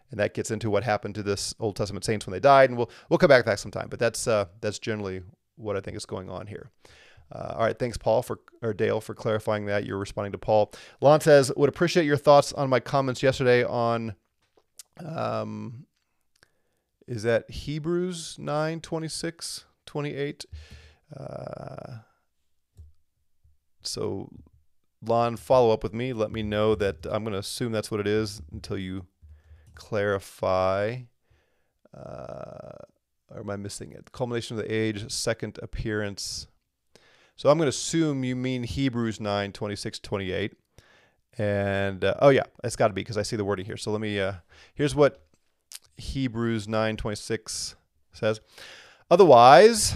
And 0.09 0.19
that 0.19 0.33
gets 0.33 0.51
into 0.51 0.69
what 0.69 0.83
happened 0.83 1.15
to 1.15 1.23
this 1.23 1.55
Old 1.59 1.77
Testament 1.77 2.03
saints 2.03 2.25
when 2.25 2.33
they 2.33 2.39
died, 2.39 2.69
and 2.69 2.77
we'll 2.77 2.89
we'll 3.09 3.19
come 3.19 3.29
back 3.29 3.43
to 3.43 3.49
that 3.51 3.59
sometime. 3.59 3.87
But 3.89 3.99
that's 3.99 4.27
uh, 4.27 4.45
that's 4.59 4.79
generally 4.79 5.21
what 5.55 5.77
I 5.77 5.81
think 5.81 5.95
is 5.95 6.05
going 6.05 6.29
on 6.29 6.47
here. 6.47 6.71
Uh, 7.31 7.53
all 7.55 7.65
right, 7.65 7.77
thanks, 7.77 7.97
Paul, 7.97 8.21
for 8.21 8.39
or 8.61 8.73
Dale, 8.73 8.99
for 8.99 9.13
clarifying 9.13 9.65
that. 9.67 9.85
You're 9.85 9.97
responding 9.97 10.33
to 10.33 10.37
Paul. 10.37 10.71
Lon 10.99 11.21
says, 11.21 11.51
"Would 11.55 11.69
appreciate 11.69 12.05
your 12.05 12.17
thoughts 12.17 12.51
on 12.53 12.69
my 12.69 12.79
comments 12.79 13.23
yesterday 13.23 13.63
on, 13.63 14.15
um, 15.03 15.85
is 17.07 17.23
that 17.23 17.49
Hebrews 17.49 18.37
9, 18.37 18.81
26, 18.81 19.65
28? 19.85 20.45
Uh, 21.17 21.99
so, 23.81 24.29
Lon, 25.01 25.37
follow 25.37 25.71
up 25.71 25.83
with 25.83 25.93
me. 25.93 26.13
Let 26.13 26.31
me 26.31 26.43
know 26.43 26.75
that 26.75 27.05
I'm 27.09 27.23
going 27.23 27.33
to 27.33 27.39
assume 27.39 27.71
that's 27.71 27.89
what 27.91 27.99
it 27.99 28.07
is 28.07 28.41
until 28.51 28.77
you 28.77 29.07
clarify. 29.73 30.99
Uh, 31.93 32.77
or 33.29 33.39
am 33.39 33.49
I 33.49 33.55
missing 33.55 33.91
it? 33.91 34.11
Culmination 34.11 34.57
of 34.57 34.63
the 34.63 34.71
age, 34.71 35.09
second 35.11 35.59
appearance. 35.61 36.47
So 37.41 37.49
I'm 37.49 37.57
going 37.57 37.65
to 37.65 37.69
assume 37.69 38.23
you 38.23 38.35
mean 38.35 38.61
Hebrews 38.61 39.19
9, 39.19 39.51
26, 39.51 39.97
28. 39.97 40.53
And 41.39 42.05
uh, 42.05 42.13
oh, 42.19 42.29
yeah, 42.29 42.43
it's 42.63 42.75
got 42.75 42.89
to 42.89 42.93
be 42.93 43.01
because 43.01 43.17
I 43.17 43.23
see 43.23 43.35
the 43.35 43.43
wording 43.43 43.65
here. 43.65 43.77
So 43.77 43.89
let 43.89 43.99
me, 43.99 44.19
uh, 44.19 44.33
here's 44.75 44.93
what 44.93 45.23
Hebrews 45.97 46.67
9, 46.67 46.97
26 46.97 47.75
says. 48.13 48.41
Otherwise, 49.09 49.95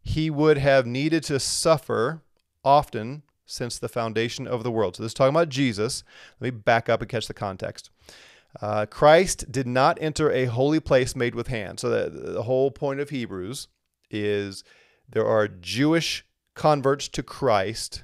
he 0.00 0.30
would 0.30 0.56
have 0.56 0.86
needed 0.86 1.22
to 1.24 1.38
suffer 1.38 2.22
often 2.64 3.22
since 3.44 3.78
the 3.78 3.90
foundation 3.90 4.46
of 4.46 4.62
the 4.62 4.70
world. 4.70 4.96
So 4.96 5.02
this 5.02 5.10
is 5.10 5.14
talking 5.14 5.36
about 5.36 5.50
Jesus. 5.50 6.04
Let 6.40 6.54
me 6.54 6.58
back 6.58 6.88
up 6.88 7.02
and 7.02 7.10
catch 7.10 7.26
the 7.26 7.34
context. 7.34 7.90
Uh, 8.62 8.86
Christ 8.86 9.52
did 9.52 9.66
not 9.66 9.98
enter 10.00 10.32
a 10.32 10.46
holy 10.46 10.80
place 10.80 11.14
made 11.14 11.34
with 11.34 11.48
hands. 11.48 11.82
So 11.82 11.90
the, 11.90 12.08
the 12.08 12.44
whole 12.44 12.70
point 12.70 13.00
of 13.00 13.10
Hebrews 13.10 13.68
is 14.10 14.64
there 15.06 15.26
are 15.26 15.48
Jewish 15.48 16.24
converts 16.56 17.06
to 17.06 17.22
Christ 17.22 18.02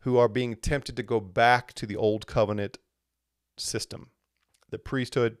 who 0.00 0.16
are 0.16 0.28
being 0.28 0.54
tempted 0.54 0.96
to 0.96 1.02
go 1.02 1.18
back 1.18 1.72
to 1.72 1.86
the 1.86 1.96
old 1.96 2.26
covenant 2.26 2.78
system, 3.56 4.10
the 4.70 4.78
priesthood, 4.78 5.38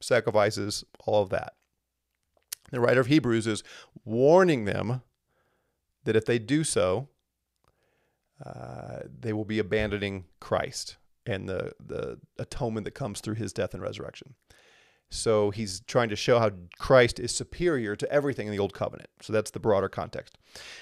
sacrifices, 0.00 0.84
all 1.06 1.22
of 1.22 1.30
that. 1.30 1.54
The 2.70 2.80
writer 2.80 3.00
of 3.00 3.06
Hebrews 3.06 3.46
is 3.46 3.64
warning 4.04 4.64
them 4.64 5.02
that 6.04 6.16
if 6.16 6.26
they 6.26 6.38
do 6.38 6.64
so, 6.64 7.08
uh, 8.44 9.00
they 9.20 9.32
will 9.32 9.44
be 9.44 9.58
abandoning 9.58 10.24
Christ 10.40 10.96
and 11.24 11.48
the, 11.48 11.72
the 11.84 12.18
atonement 12.38 12.84
that 12.84 12.94
comes 12.94 13.20
through 13.20 13.36
his 13.36 13.52
death 13.52 13.72
and 13.72 13.82
resurrection. 13.82 14.34
So 15.10 15.50
he's 15.50 15.80
trying 15.80 16.08
to 16.08 16.16
show 16.16 16.38
how 16.40 16.50
Christ 16.78 17.20
is 17.20 17.34
superior 17.34 17.94
to 17.96 18.10
everything 18.10 18.48
in 18.48 18.52
the 18.52 18.58
old 18.58 18.74
covenant. 18.74 19.08
So 19.20 19.32
that's 19.32 19.52
the 19.52 19.60
broader 19.60 19.88
context. 19.88 20.36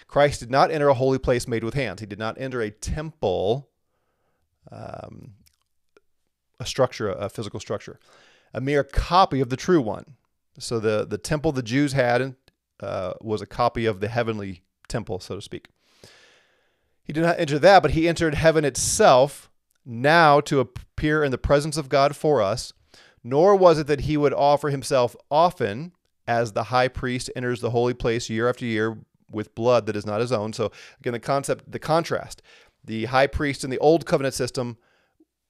Christ 0.07 0.41
did 0.41 0.51
not 0.51 0.71
enter 0.71 0.89
a 0.89 0.95
holy 0.95 1.19
place 1.19 1.47
made 1.47 1.65
with 1.65 1.75
hands. 1.75 2.01
He 2.01 2.07
did 2.07 2.19
not 2.19 2.41
enter 2.41 2.61
a 2.61 2.71
temple, 2.71 3.69
um, 4.71 5.35
a 6.59 6.65
structure, 6.65 7.11
a 7.11 7.29
physical 7.29 7.61
structure, 7.61 8.01
a 8.55 8.61
mere 8.61 8.85
copy 8.85 9.41
of 9.41 9.51
the 9.51 9.57
true 9.57 9.83
one. 9.83 10.17
So 10.59 10.79
the 10.81 11.07
the 11.07 11.19
temple 11.19 11.53
the 11.53 11.63
Jews 11.63 11.93
had 11.93 12.35
uh, 12.81 13.15
was 13.21 13.43
a 13.43 13.47
copy 13.47 13.87
of 13.87 14.01
the 14.01 14.09
heavenly 14.09 14.63
temple, 14.89 15.21
so 15.21 15.37
to 15.37 15.43
speak. 15.43 15.69
He 17.05 17.13
did 17.13 17.23
not 17.23 17.39
enter 17.39 17.59
that, 17.59 17.83
but 17.83 17.93
he 17.93 18.09
entered 18.09 18.35
heaven 18.35 18.65
itself 18.65 19.51
now 19.85 20.41
to 20.41 20.61
appear 20.61 21.25
in 21.25 21.31
the 21.31 21.39
presence 21.39 21.77
of 21.77 21.89
God 21.89 22.15
for 22.15 22.41
us 22.41 22.73
nor 23.25 23.57
was 23.57 23.79
it 23.79 23.87
that 23.87 24.01
he 24.01 24.17
would 24.17 24.35
offer 24.35 24.71
himself 24.71 25.15
often 25.31 25.93
as 26.27 26.53
the 26.53 26.65
high 26.65 26.89
priest 26.89 27.31
enters 27.35 27.61
the 27.61 27.71
holy 27.71 27.95
place 27.95 28.31
year 28.31 28.49
after 28.49 28.65
year 28.65 28.99
with 29.31 29.55
blood 29.55 29.87
that 29.87 29.97
is 29.97 30.07
not 30.07 30.21
his 30.21 30.33
own. 30.33 30.53
So 30.53 30.71
again, 31.01 31.13
the 31.13 31.21
concept, 31.21 31.71
the 31.71 31.79
contrast. 31.79 32.43
The 32.85 33.07
high 33.07 33.29
priest 33.29 33.65
in 33.65 33.71
the 33.71 33.79
old 33.79 34.07
covenant 34.07 34.35
system 34.35 34.77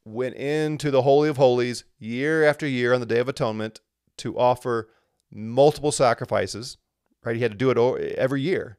went 0.04 0.34
into 0.36 0.90
the 0.90 1.02
Holy 1.02 1.28
of 1.28 1.36
Holies 1.36 1.84
year 1.98 2.44
after 2.44 2.66
year 2.66 2.92
on 2.92 3.00
the 3.00 3.06
Day 3.06 3.18
of 3.18 3.28
Atonement 3.28 3.80
to 4.18 4.38
offer 4.38 4.88
multiple 5.30 5.92
sacrifices, 5.92 6.76
right? 7.24 7.36
He 7.36 7.42
had 7.42 7.52
to 7.52 7.56
do 7.56 7.70
it 7.70 8.14
every 8.18 8.42
year. 8.42 8.78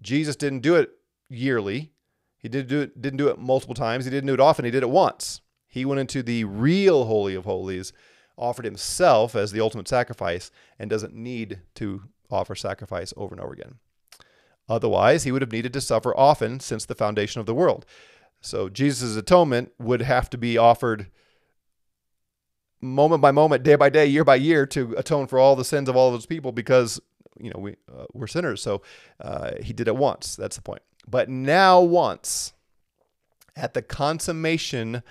Jesus 0.00 0.36
didn't 0.36 0.60
do 0.60 0.76
it 0.76 0.90
yearly. 1.28 1.92
He 2.38 2.48
did 2.48 2.68
do 2.68 2.82
it, 2.82 3.00
didn't 3.00 3.16
do 3.16 3.28
it 3.28 3.38
multiple 3.38 3.74
times. 3.74 4.04
He 4.04 4.10
didn't 4.10 4.28
do 4.28 4.34
it 4.34 4.40
often. 4.40 4.64
He 4.64 4.70
did 4.70 4.82
it 4.82 4.90
once. 4.90 5.40
He 5.74 5.84
went 5.84 5.98
into 5.98 6.22
the 6.22 6.44
real 6.44 7.06
Holy 7.06 7.34
of 7.34 7.46
Holies, 7.46 7.92
offered 8.38 8.64
himself 8.64 9.34
as 9.34 9.50
the 9.50 9.60
ultimate 9.60 9.88
sacrifice, 9.88 10.52
and 10.78 10.88
doesn't 10.88 11.16
need 11.16 11.62
to 11.74 12.02
offer 12.30 12.54
sacrifice 12.54 13.12
over 13.16 13.34
and 13.34 13.42
over 13.42 13.54
again. 13.54 13.78
Otherwise, 14.68 15.24
he 15.24 15.32
would 15.32 15.42
have 15.42 15.50
needed 15.50 15.72
to 15.72 15.80
suffer 15.80 16.16
often 16.16 16.60
since 16.60 16.86
the 16.86 16.94
foundation 16.94 17.40
of 17.40 17.46
the 17.46 17.56
world. 17.56 17.84
So 18.40 18.68
Jesus' 18.68 19.16
atonement 19.16 19.72
would 19.80 20.02
have 20.02 20.30
to 20.30 20.38
be 20.38 20.56
offered 20.56 21.08
moment 22.80 23.20
by 23.20 23.32
moment, 23.32 23.64
day 23.64 23.74
by 23.74 23.90
day, 23.90 24.06
year 24.06 24.22
by 24.22 24.36
year 24.36 24.66
to 24.66 24.94
atone 24.96 25.26
for 25.26 25.40
all 25.40 25.56
the 25.56 25.64
sins 25.64 25.88
of 25.88 25.96
all 25.96 26.12
those 26.12 26.24
people 26.24 26.52
because 26.52 27.00
you 27.40 27.50
know 27.50 27.58
we 27.58 27.72
uh, 27.92 28.04
we're 28.12 28.28
sinners. 28.28 28.62
So 28.62 28.82
uh, 29.18 29.54
he 29.60 29.72
did 29.72 29.88
it 29.88 29.96
once. 29.96 30.36
That's 30.36 30.54
the 30.54 30.62
point. 30.62 30.82
But 31.08 31.28
now 31.28 31.80
once 31.80 32.52
at 33.56 33.74
the 33.74 33.82
consummation 33.82 35.02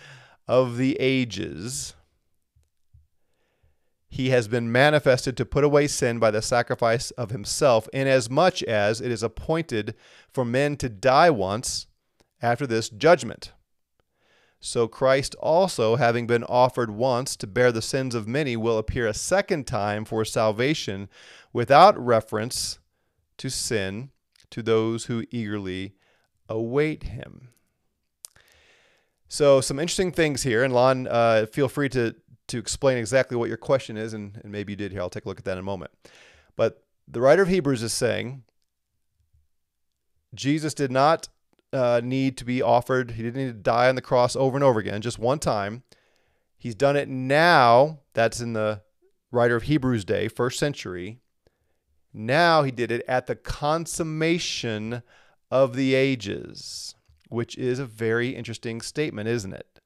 of 0.48 0.78
the 0.78 0.98
ages, 1.00 1.94
he 4.10 4.30
has 4.30 4.48
been 4.48 4.72
manifested 4.72 5.36
to 5.38 5.46
put 5.46 5.64
away 5.64 5.88
sin 5.88 6.20
by 6.20 6.30
the 6.30 6.42
sacrifice 6.42 7.12
of 7.12 7.32
himself, 7.32 7.88
inasmuch 7.92 8.62
as 8.64 9.02
it 9.02 9.12
is 9.12 9.24
appointed 9.24 9.96
for 10.32 10.46
men 10.46 10.78
to 10.78 10.90
die 10.90 11.30
once 11.30 11.88
after 12.42 12.68
this 12.68 12.90
judgment. 12.90 13.54
So 14.60 14.88
Christ 14.88 15.36
also, 15.42 15.96
having 15.96 16.28
been 16.28 16.44
offered 16.44 16.92
once 16.92 17.36
to 17.38 17.48
bear 17.48 17.72
the 17.72 17.82
sins 17.82 18.16
of 18.16 18.28
many, 18.28 18.56
will 18.56 18.78
appear 18.78 19.08
a 19.08 19.14
second 19.14 19.66
time 19.66 20.06
for 20.06 20.24
salvation 20.24 21.10
without 21.52 22.00
reference 22.00 22.80
to 23.40 23.50
sin 23.50 24.12
to 24.52 24.62
those 24.62 25.06
who 25.06 25.26
eagerly 25.32 25.96
await 26.48 27.04
him. 27.04 27.50
So 29.34 29.62
some 29.62 29.80
interesting 29.80 30.12
things 30.12 30.44
here, 30.44 30.64
and 30.64 30.72
Lon, 30.72 31.08
uh, 31.08 31.48
feel 31.52 31.68
free 31.68 31.90
to 31.90 32.14
to 32.50 32.60
explain 32.60 33.00
exactly 33.00 33.36
what 33.36 33.48
your 33.48 33.58
question 33.58 33.98
is, 33.98 34.14
and, 34.14 34.40
and 34.44 34.52
maybe 34.52 34.74
you 34.74 34.76
did 34.76 34.92
here. 34.92 35.02
I'll 35.02 35.10
take 35.10 35.26
a 35.26 35.28
look 35.28 35.40
at 35.40 35.46
that 35.46 35.54
in 35.54 35.58
a 35.58 35.64
moment. 35.64 35.90
But 36.56 36.84
the 37.08 37.20
writer 37.20 37.42
of 37.42 37.48
Hebrews 37.48 37.82
is 37.82 37.94
saying 37.94 38.44
Jesus 40.36 40.76
did 40.76 40.92
not 40.92 41.30
uh, 41.72 42.00
need 42.04 42.38
to 42.38 42.46
be 42.46 42.62
offered. 42.62 43.10
He 43.10 43.24
didn't 43.24 43.44
need 43.44 43.54
to 43.54 43.54
die 43.54 43.90
on 43.90 43.96
the 43.96 44.04
cross 44.04 44.36
over 44.36 44.56
and 44.56 44.64
over 44.64 44.80
again, 44.80 45.02
just 45.02 45.18
one 45.18 45.40
time. 45.40 45.82
He's 46.56 46.76
done 46.76 46.96
it 46.96 47.10
now. 47.10 48.02
That's 48.14 48.40
in 48.40 48.54
the 48.54 48.84
writer 49.32 49.56
of 49.56 49.64
Hebrews 49.64 50.06
day, 50.06 50.28
first 50.28 50.60
century. 50.60 51.18
Now 52.14 52.62
he 52.62 52.70
did 52.70 52.92
it 52.92 53.04
at 53.08 53.26
the 53.26 53.36
consummation 53.36 55.02
of 55.50 55.76
the 55.76 55.96
ages 55.96 56.94
which 57.34 57.58
is 57.58 57.80
a 57.80 57.86
very 57.86 58.30
interesting 58.30 58.80
statement, 58.80 59.28
isn't 59.28 59.54
it? 59.54 59.80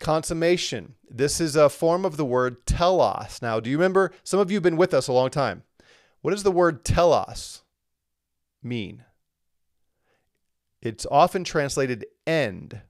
Consummation. 0.00 0.94
This 1.08 1.40
is 1.40 1.56
a 1.56 1.68
form 1.68 2.04
of 2.04 2.16
the 2.16 2.24
word 2.24 2.66
telos. 2.66 3.40
Now, 3.40 3.60
do 3.60 3.70
you 3.70 3.76
remember? 3.76 4.12
Some 4.24 4.40
of 4.40 4.50
you 4.50 4.56
have 4.56 4.62
been 4.62 4.76
with 4.76 4.92
us 4.92 5.08
a 5.08 5.12
long 5.12 5.30
time. 5.30 5.62
What 6.20 6.32
does 6.32 6.42
the 6.42 6.52
word 6.52 6.84
telos 6.84 7.62
mean? 8.62 9.04
It's 10.82 11.06
often 11.10 11.44
translated 11.44 12.06
end, 12.26 12.80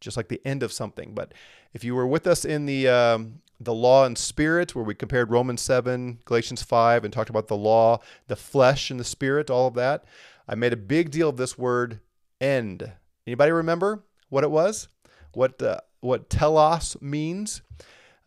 just 0.00 0.16
like 0.16 0.28
the 0.28 0.40
end 0.44 0.62
of 0.62 0.72
something. 0.72 1.14
But 1.14 1.32
if 1.72 1.84
you 1.84 1.94
were 1.94 2.06
with 2.06 2.26
us 2.26 2.44
in 2.44 2.66
the 2.66 2.88
um, 2.88 3.40
the 3.60 3.74
law 3.74 4.04
and 4.04 4.18
spirit, 4.18 4.74
where 4.74 4.84
we 4.84 4.94
compared 4.94 5.30
Romans 5.30 5.62
7, 5.62 6.20
Galatians 6.24 6.62
5, 6.62 7.04
and 7.04 7.12
talked 7.12 7.30
about 7.30 7.48
the 7.48 7.56
law, 7.56 8.00
the 8.26 8.36
flesh, 8.36 8.90
and 8.90 8.98
the 8.98 9.04
spirit, 9.04 9.50
all 9.50 9.68
of 9.68 9.74
that, 9.74 10.04
I 10.48 10.54
made 10.54 10.72
a 10.72 10.78
big 10.78 11.10
deal 11.10 11.28
of 11.28 11.36
this 11.36 11.56
word 11.56 12.00
end. 12.40 12.92
Anybody 13.26 13.52
remember 13.52 14.04
what 14.28 14.44
it 14.44 14.50
was? 14.50 14.88
What 15.32 15.60
uh, 15.62 15.80
what 16.00 16.28
telos 16.30 16.96
means? 17.00 17.62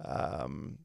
Um, 0.03 0.79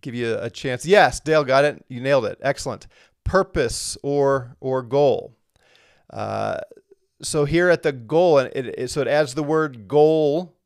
give 0.00 0.14
you 0.14 0.38
a 0.40 0.50
chance. 0.50 0.86
Yes, 0.86 1.20
Dale 1.20 1.44
got 1.44 1.64
it. 1.64 1.84
You 1.88 2.00
nailed 2.00 2.24
it. 2.26 2.38
Excellent. 2.42 2.86
Purpose 3.24 3.96
or 4.02 4.56
or 4.60 4.82
goal. 4.82 5.36
Uh, 6.08 6.58
so 7.22 7.44
here 7.44 7.68
at 7.68 7.82
the 7.82 7.92
goal, 7.92 8.38
and 8.38 8.50
it, 8.54 8.66
it, 8.78 8.90
so 8.90 9.02
it 9.02 9.08
adds 9.08 9.34
the 9.34 9.42
word 9.42 9.86
goal 9.86 10.56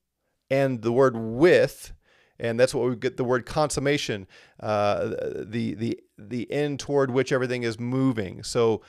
and 0.51 0.83
the 0.83 0.93
word 0.93 1.17
with, 1.17 1.93
and 2.39 2.59
that's 2.59 2.75
what 2.75 2.89
we 2.89 2.97
get 2.97 3.17
the 3.17 3.25
word 3.25 3.45
consummation, 3.45 4.27
uh, 4.61 5.09
the 5.45 5.75
the 5.75 6.01
the 6.17 6.51
end 6.51 6.79
toward 6.79 7.11
which 7.11 7.33
everything 7.33 7.65
is 7.65 7.79
moving. 7.79 8.43
So 8.43 8.83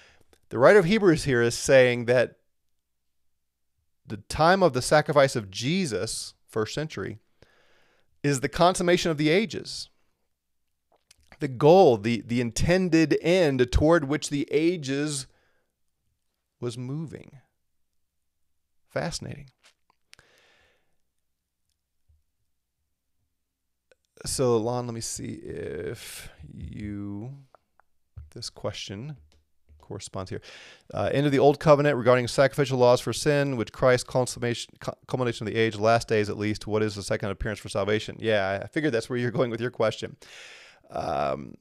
the 0.50 0.60
writer 0.60 0.80
of 0.80 0.86
Hebrews 0.86 1.24
here 1.24 1.41
is 1.41 1.56
saying 1.56 2.06
that 2.06 2.36
the 4.08 4.18
time 4.18 4.62
of 4.62 4.74
the 4.74 4.82
sacrifice 4.82 5.36
of 5.36 5.50
Jesus, 5.50 6.34
first 6.48 6.74
century, 6.74 7.20
is 8.24 8.39
the 8.39 8.50
consummation 8.50 9.12
of 9.12 9.18
the 9.18 9.30
ages. 9.30 9.89
The 11.39 11.48
goal, 11.48 11.98
the, 11.98 12.24
the 12.26 12.41
intended 12.41 13.18
end 13.22 13.72
toward 13.72 14.06
which 14.08 14.30
the 14.30 14.48
ages 14.52 15.28
was 16.60 16.78
moving. 16.78 17.39
Fascinating. 18.89 19.50
So, 24.26 24.58
Lon, 24.58 24.88
let 24.88 24.94
me 24.94 25.02
see 25.02 25.34
if 25.34 26.30
you, 26.52 27.34
this 28.34 28.50
question 28.50 29.18
corresponds 29.86 30.30
here. 30.30 30.41
Uh, 30.93 31.10
end 31.13 31.26
of 31.26 31.32
the 31.32 31.39
old 31.39 31.60
covenant 31.60 31.98
regarding 31.98 32.28
sacrificial 32.28 32.78
laws 32.78 33.00
for 33.00 33.13
sin, 33.13 33.56
which 33.56 33.71
Christ 33.71 34.08
consummation, 34.08 34.74
culmination 35.08 35.48
of 35.48 35.54
the 35.54 35.60
age, 35.60 35.78
last 35.78 36.08
days 36.08 36.30
at 36.30 36.38
least. 36.38 36.67
What 36.67 36.84
is 36.84 36.95
the 36.95 37.04
second 37.04 37.30
appearance 37.30 37.60
for 37.60 37.69
salvation? 37.69 38.17
Yeah, 38.19 38.62
I 38.63 38.67
figured 38.67 38.93
that's 38.93 39.10
where 39.10 39.17
you're 39.17 39.32
going 39.32 39.52
with 39.52 39.62
your 39.62 39.71
question. 39.71 40.17
Um, 40.89 41.56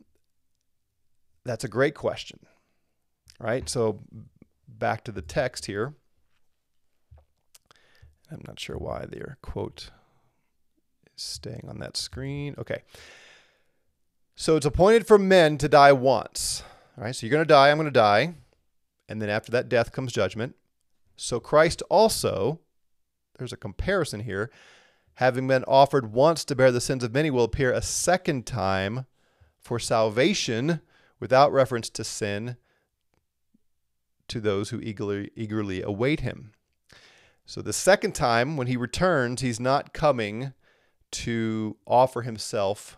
that's 1.44 1.64
a 1.64 1.68
great 1.68 1.94
question, 1.94 2.40
right? 3.38 3.68
So 3.68 4.00
back 4.66 5.04
to 5.04 5.12
the 5.12 5.22
text 5.22 5.66
here. 5.66 5.94
I'm 8.30 8.42
not 8.46 8.58
sure 8.58 8.76
why 8.76 9.04
their 9.06 9.38
quote 9.42 9.90
is 11.14 11.22
staying 11.22 11.66
on 11.68 11.78
that 11.78 11.96
screen. 11.96 12.54
Okay. 12.58 12.82
So 14.34 14.56
it's 14.56 14.66
appointed 14.66 15.06
for 15.06 15.18
men 15.18 15.58
to 15.58 15.68
die 15.68 15.92
once 15.92 16.64
all 16.96 17.04
right, 17.04 17.14
so 17.14 17.26
you're 17.26 17.32
going 17.32 17.44
to 17.44 17.48
die, 17.48 17.70
I'm 17.70 17.76
going 17.76 17.86
to 17.86 17.90
die. 17.90 18.34
And 19.08 19.20
then 19.20 19.28
after 19.28 19.50
that 19.52 19.68
death 19.68 19.92
comes 19.92 20.12
judgment. 20.12 20.54
So 21.16 21.40
Christ 21.40 21.82
also, 21.90 22.60
there's 23.38 23.52
a 23.52 23.56
comparison 23.56 24.20
here, 24.20 24.50
having 25.14 25.46
been 25.46 25.64
offered 25.64 26.12
once 26.12 26.44
to 26.44 26.54
bear 26.54 26.72
the 26.72 26.80
sins 26.80 27.04
of 27.04 27.12
many, 27.12 27.30
will 27.30 27.44
appear 27.44 27.72
a 27.72 27.82
second 27.82 28.46
time 28.46 29.06
for 29.58 29.78
salvation 29.78 30.80
without 31.20 31.52
reference 31.52 31.88
to 31.90 32.04
sin 32.04 32.56
to 34.28 34.40
those 34.40 34.70
who 34.70 34.80
eagerly, 34.80 35.30
eagerly 35.36 35.82
await 35.82 36.20
him. 36.20 36.52
So 37.46 37.60
the 37.60 37.72
second 37.72 38.14
time, 38.14 38.56
when 38.56 38.66
he 38.66 38.76
returns, 38.76 39.42
he's 39.42 39.60
not 39.60 39.92
coming 39.92 40.54
to 41.12 41.76
offer 41.86 42.22
himself 42.22 42.96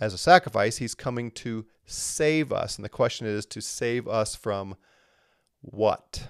as 0.00 0.14
a 0.14 0.18
sacrifice, 0.18 0.76
he's 0.76 0.94
coming 0.94 1.30
to 1.32 1.66
save 1.84 2.52
us. 2.52 2.76
And 2.76 2.84
the 2.84 2.88
question 2.88 3.26
is 3.26 3.46
to 3.46 3.60
save 3.60 4.06
us 4.06 4.36
from 4.36 4.76
what? 5.60 6.28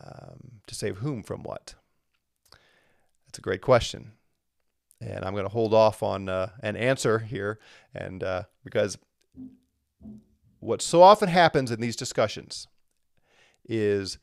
Um, 0.00 0.60
to 0.66 0.74
save 0.74 0.98
whom 0.98 1.22
from 1.22 1.42
what? 1.42 1.74
That's 3.26 3.38
a 3.38 3.42
great 3.42 3.62
question. 3.62 4.12
and 5.00 5.24
I'm 5.24 5.32
going 5.32 5.44
to 5.44 5.52
hold 5.52 5.74
off 5.74 6.02
on 6.02 6.28
uh, 6.28 6.50
an 6.60 6.76
answer 6.76 7.18
here, 7.20 7.58
and 7.94 8.22
uh, 8.22 8.42
because 8.64 8.98
what 10.60 10.82
so 10.82 11.02
often 11.02 11.28
happens 11.28 11.70
in 11.70 11.80
these 11.80 11.96
discussions 11.96 12.68
is 13.64 14.18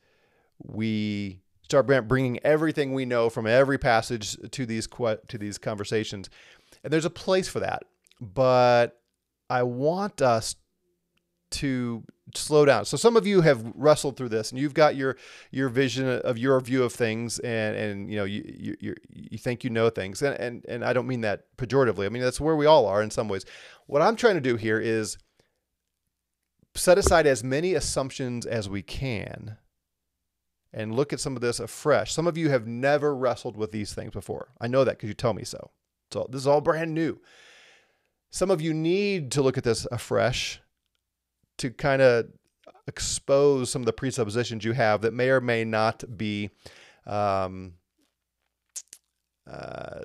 we 0.58 1.40
start 1.62 1.86
bringing 2.08 2.38
everything 2.44 2.92
we 2.92 3.04
know 3.04 3.30
from 3.30 3.46
every 3.46 3.78
passage 3.78 4.36
to 4.50 4.66
these 4.66 4.86
to 4.86 5.38
these 5.38 5.58
conversations, 5.58 6.30
and 6.82 6.92
there's 6.92 7.04
a 7.04 7.10
place 7.10 7.48
for 7.48 7.60
that, 7.60 7.84
but 8.20 9.00
I 9.48 9.62
want 9.62 10.22
us 10.22 10.56
to 11.52 12.04
slow 12.34 12.64
down. 12.64 12.84
So 12.84 12.96
some 12.96 13.16
of 13.16 13.26
you 13.26 13.40
have 13.40 13.64
wrestled 13.74 14.16
through 14.16 14.28
this, 14.28 14.50
and 14.50 14.60
you've 14.60 14.74
got 14.74 14.96
your 14.96 15.16
your 15.50 15.68
vision 15.68 16.08
of 16.08 16.38
your 16.38 16.60
view 16.60 16.82
of 16.84 16.92
things, 16.92 17.38
and 17.40 17.76
and 17.76 18.10
you 18.10 18.16
know 18.16 18.24
you 18.24 18.76
you 18.80 18.94
you 19.08 19.38
think 19.38 19.64
you 19.64 19.70
know 19.70 19.90
things, 19.90 20.22
and 20.22 20.38
and 20.38 20.64
and 20.68 20.84
I 20.84 20.92
don't 20.92 21.06
mean 21.06 21.22
that 21.22 21.44
pejoratively. 21.56 22.06
I 22.06 22.08
mean 22.08 22.22
that's 22.22 22.40
where 22.40 22.56
we 22.56 22.66
all 22.66 22.86
are 22.86 23.02
in 23.02 23.10
some 23.10 23.28
ways. 23.28 23.44
What 23.86 24.02
I'm 24.02 24.16
trying 24.16 24.36
to 24.36 24.40
do 24.40 24.56
here 24.56 24.78
is 24.78 25.18
set 26.74 26.98
aside 26.98 27.26
as 27.26 27.42
many 27.42 27.74
assumptions 27.74 28.46
as 28.46 28.68
we 28.68 28.82
can 28.82 29.56
and 30.72 30.94
look 30.94 31.12
at 31.12 31.20
some 31.20 31.34
of 31.34 31.42
this 31.42 31.58
afresh. 31.58 32.12
Some 32.12 32.28
of 32.28 32.38
you 32.38 32.48
have 32.50 32.66
never 32.66 33.14
wrestled 33.14 33.56
with 33.56 33.72
these 33.72 33.92
things 33.92 34.12
before. 34.12 34.52
I 34.60 34.68
know 34.68 34.84
that 34.84 34.92
because 34.92 35.08
you 35.08 35.14
tell 35.14 35.34
me 35.34 35.42
so. 35.44 35.72
So 36.12 36.26
this 36.30 36.40
is 36.40 36.46
all 36.46 36.60
brand 36.60 36.94
new. 36.94 37.20
Some 38.30 38.50
of 38.50 38.60
you 38.60 38.72
need 38.72 39.32
to 39.32 39.42
look 39.42 39.58
at 39.58 39.64
this 39.64 39.86
afresh 39.90 40.60
to 41.58 41.70
kind 41.70 42.00
of 42.00 42.26
expose 42.86 43.70
some 43.70 43.82
of 43.82 43.86
the 43.86 43.92
presuppositions 43.92 44.64
you 44.64 44.72
have 44.72 45.02
that 45.02 45.14
may 45.14 45.30
or 45.30 45.40
may 45.40 45.64
not 45.64 46.04
be 46.16 46.50
um, 47.06 47.74
uh, 49.50 50.00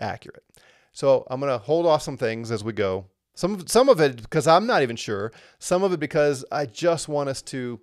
accurate. 0.00 0.44
So 0.92 1.26
I'm 1.28 1.40
going 1.40 1.52
to 1.52 1.58
hold 1.58 1.86
off 1.86 2.02
some 2.02 2.16
things 2.16 2.50
as 2.50 2.64
we 2.64 2.72
go. 2.72 3.06
Some 3.36 3.66
some 3.66 3.88
of 3.88 4.00
it 4.00 4.22
because 4.22 4.46
I'm 4.46 4.66
not 4.66 4.82
even 4.82 4.94
sure. 4.94 5.32
Some 5.58 5.82
of 5.82 5.92
it 5.92 5.98
because 5.98 6.44
I 6.52 6.66
just 6.66 7.08
want 7.08 7.28
us 7.28 7.42
to 7.42 7.80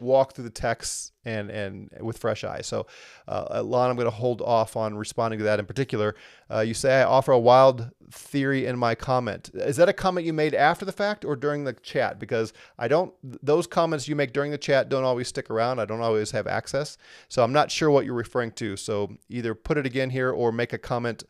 walk 0.00 0.32
through 0.32 0.44
the 0.44 0.50
text 0.50 1.12
and 1.24 1.50
and 1.50 1.90
with 2.00 2.18
fresh 2.18 2.44
eyes. 2.44 2.66
So, 2.66 2.86
uh, 3.26 3.62
Lon, 3.64 3.90
I'm 3.90 3.96
going 3.96 4.06
to 4.06 4.10
hold 4.10 4.40
off 4.40 4.76
on 4.76 4.96
responding 4.96 5.38
to 5.38 5.44
that 5.44 5.58
in 5.58 5.66
particular. 5.66 6.14
Uh, 6.50 6.60
you 6.60 6.74
say 6.74 7.00
I 7.00 7.04
offer 7.04 7.32
a 7.32 7.38
wild 7.38 7.90
theory 8.10 8.66
in 8.66 8.78
my 8.78 8.94
comment. 8.94 9.50
Is 9.54 9.76
that 9.76 9.88
a 9.88 9.92
comment 9.92 10.26
you 10.26 10.32
made 10.32 10.54
after 10.54 10.84
the 10.84 10.92
fact 10.92 11.24
or 11.24 11.36
during 11.36 11.64
the 11.64 11.72
chat? 11.72 12.18
Because 12.18 12.52
I 12.78 12.88
don't 12.88 13.12
those 13.22 13.66
comments 13.66 14.08
you 14.08 14.16
make 14.16 14.32
during 14.32 14.50
the 14.50 14.58
chat 14.58 14.88
don't 14.88 15.04
always 15.04 15.28
stick 15.28 15.50
around. 15.50 15.80
I 15.80 15.84
don't 15.84 16.00
always 16.00 16.30
have 16.30 16.46
access, 16.46 16.96
so 17.28 17.42
I'm 17.42 17.52
not 17.52 17.70
sure 17.70 17.90
what 17.90 18.04
you're 18.04 18.14
referring 18.14 18.52
to. 18.52 18.76
So 18.76 19.16
either 19.28 19.54
put 19.54 19.78
it 19.78 19.86
again 19.86 20.10
here 20.10 20.30
or 20.30 20.52
make 20.52 20.72
a 20.72 20.78
comment 20.78 21.24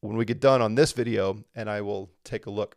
when 0.00 0.16
we 0.16 0.24
get 0.24 0.40
done 0.40 0.62
on 0.62 0.74
this 0.74 0.92
video, 0.92 1.44
and 1.54 1.68
I 1.68 1.80
will 1.80 2.10
take 2.24 2.46
a 2.46 2.50
look. 2.50 2.76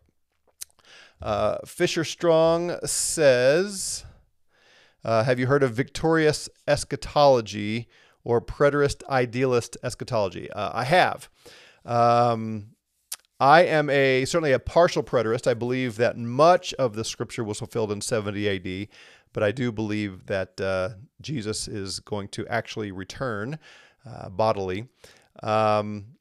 Uh, 1.21 1.59
Fisher 1.65 2.03
Strong 2.03 2.75
says. 2.83 4.05
Uh, 5.03 5.23
have 5.23 5.39
you 5.39 5.47
heard 5.47 5.63
of 5.63 5.73
victorious 5.73 6.49
eschatology 6.67 7.87
or 8.23 8.41
preterist 8.41 9.01
idealist 9.09 9.77
eschatology? 9.83 10.51
Uh, 10.51 10.71
I 10.73 10.83
have. 10.83 11.29
Um, 11.85 12.75
I 13.39 13.63
am 13.63 13.89
a 13.89 14.25
certainly 14.25 14.51
a 14.51 14.59
partial 14.59 15.01
preterist. 15.01 15.47
I 15.47 15.55
believe 15.55 15.95
that 15.97 16.17
much 16.17 16.73
of 16.75 16.93
the 16.93 17.03
scripture 17.03 17.43
was 17.43 17.57
fulfilled 17.57 17.91
in 17.91 17.99
70 17.99 18.47
AD, 18.47 18.87
but 19.33 19.41
I 19.41 19.51
do 19.51 19.71
believe 19.71 20.27
that 20.27 20.61
uh, 20.61 20.89
Jesus 21.21 21.67
is 21.67 21.99
going 21.99 22.27
to 22.29 22.45
actually 22.47 22.91
return 22.91 23.57
uh, 24.05 24.29
bodily. 24.29 24.87
Um, 25.41 26.17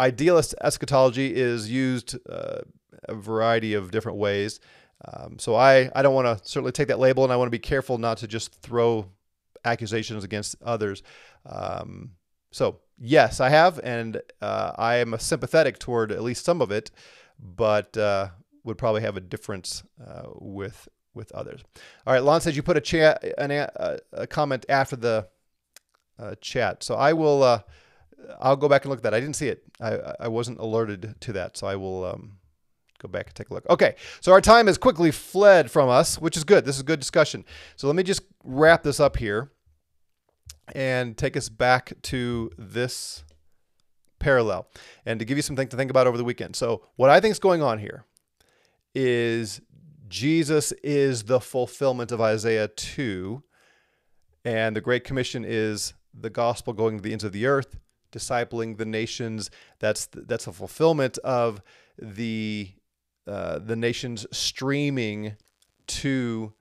idealist 0.00 0.56
eschatology 0.60 1.34
is 1.34 1.70
used 1.70 2.16
uh, 2.28 2.62
a 3.08 3.14
variety 3.14 3.74
of 3.74 3.92
different 3.92 4.18
ways. 4.18 4.58
Um, 5.12 5.38
so 5.38 5.54
I, 5.54 5.90
I 5.94 6.02
don't 6.02 6.14
want 6.14 6.26
to 6.26 6.48
certainly 6.48 6.72
take 6.72 6.88
that 6.88 6.98
label, 6.98 7.24
and 7.24 7.32
I 7.32 7.36
want 7.36 7.46
to 7.46 7.50
be 7.50 7.58
careful 7.58 7.98
not 7.98 8.18
to 8.18 8.26
just 8.26 8.54
throw 8.60 9.06
accusations 9.64 10.24
against 10.24 10.56
others. 10.62 11.02
Um, 11.46 12.12
so 12.50 12.80
yes, 12.98 13.40
I 13.40 13.48
have, 13.48 13.80
and 13.82 14.22
uh, 14.40 14.72
I 14.76 14.96
am 14.96 15.16
sympathetic 15.18 15.78
toward 15.78 16.12
at 16.12 16.22
least 16.22 16.44
some 16.44 16.62
of 16.62 16.70
it, 16.70 16.90
but 17.38 17.96
uh, 17.96 18.28
would 18.62 18.78
probably 18.78 19.02
have 19.02 19.16
a 19.16 19.20
difference 19.20 19.82
uh, 20.04 20.24
with 20.34 20.88
with 21.14 21.30
others. 21.32 21.62
All 22.06 22.12
right, 22.12 22.22
Lon 22.22 22.40
says 22.40 22.56
you 22.56 22.62
put 22.62 22.76
a 22.76 22.80
chat 22.80 23.24
an, 23.38 23.50
a, 23.52 23.98
a 24.12 24.26
comment 24.26 24.66
after 24.68 24.96
the 24.96 25.28
uh, 26.18 26.34
chat, 26.40 26.82
so 26.82 26.94
I 26.94 27.12
will. 27.12 27.42
Uh, 27.42 27.60
I'll 28.40 28.56
go 28.56 28.68
back 28.68 28.84
and 28.84 28.90
look 28.90 29.00
at 29.00 29.02
that. 29.02 29.14
I 29.14 29.20
didn't 29.20 29.36
see 29.36 29.48
it. 29.48 29.64
I 29.80 30.14
I 30.20 30.28
wasn't 30.28 30.58
alerted 30.58 31.14
to 31.20 31.32
that, 31.34 31.56
so 31.56 31.66
I 31.66 31.76
will. 31.76 32.04
Um, 32.04 32.38
go 33.06 33.12
back 33.12 33.26
and 33.26 33.34
take 33.34 33.50
a 33.50 33.54
look. 33.54 33.66
Okay, 33.68 33.94
so 34.20 34.32
our 34.32 34.40
time 34.40 34.66
has 34.66 34.78
quickly 34.78 35.10
fled 35.10 35.70
from 35.70 35.88
us, 35.88 36.20
which 36.20 36.36
is 36.36 36.44
good. 36.44 36.64
This 36.64 36.76
is 36.76 36.80
a 36.80 36.84
good 36.84 37.00
discussion. 37.00 37.44
So 37.76 37.86
let 37.86 37.96
me 37.96 38.02
just 38.02 38.22
wrap 38.42 38.82
this 38.82 39.00
up 39.00 39.16
here 39.16 39.50
and 40.74 41.16
take 41.16 41.36
us 41.36 41.48
back 41.48 41.92
to 42.02 42.50
this 42.56 43.24
parallel 44.18 44.66
and 45.04 45.18
to 45.18 45.24
give 45.24 45.36
you 45.36 45.42
something 45.42 45.68
to 45.68 45.76
think 45.76 45.90
about 45.90 46.06
over 46.06 46.16
the 46.16 46.24
weekend. 46.24 46.56
So, 46.56 46.82
what 46.96 47.10
I 47.10 47.20
think 47.20 47.32
is 47.32 47.38
going 47.38 47.62
on 47.62 47.78
here 47.78 48.04
is 48.94 49.60
Jesus 50.08 50.72
is 50.82 51.24
the 51.24 51.40
fulfillment 51.40 52.12
of 52.12 52.20
Isaiah 52.20 52.68
2, 52.68 53.42
and 54.44 54.76
the 54.76 54.80
Great 54.80 55.04
Commission 55.04 55.44
is 55.46 55.92
the 56.18 56.30
gospel 56.30 56.72
going 56.72 56.96
to 56.96 57.02
the 57.02 57.12
ends 57.12 57.24
of 57.24 57.32
the 57.32 57.46
earth, 57.46 57.76
discipling 58.12 58.78
the 58.78 58.86
nations. 58.86 59.50
That's 59.80 60.06
that's 60.06 60.46
a 60.46 60.52
fulfillment 60.52 61.18
of 61.18 61.62
the 61.98 62.72
uh, 63.26 63.58
the 63.58 63.76
nations 63.76 64.26
streaming 64.32 65.36
to 65.86 66.52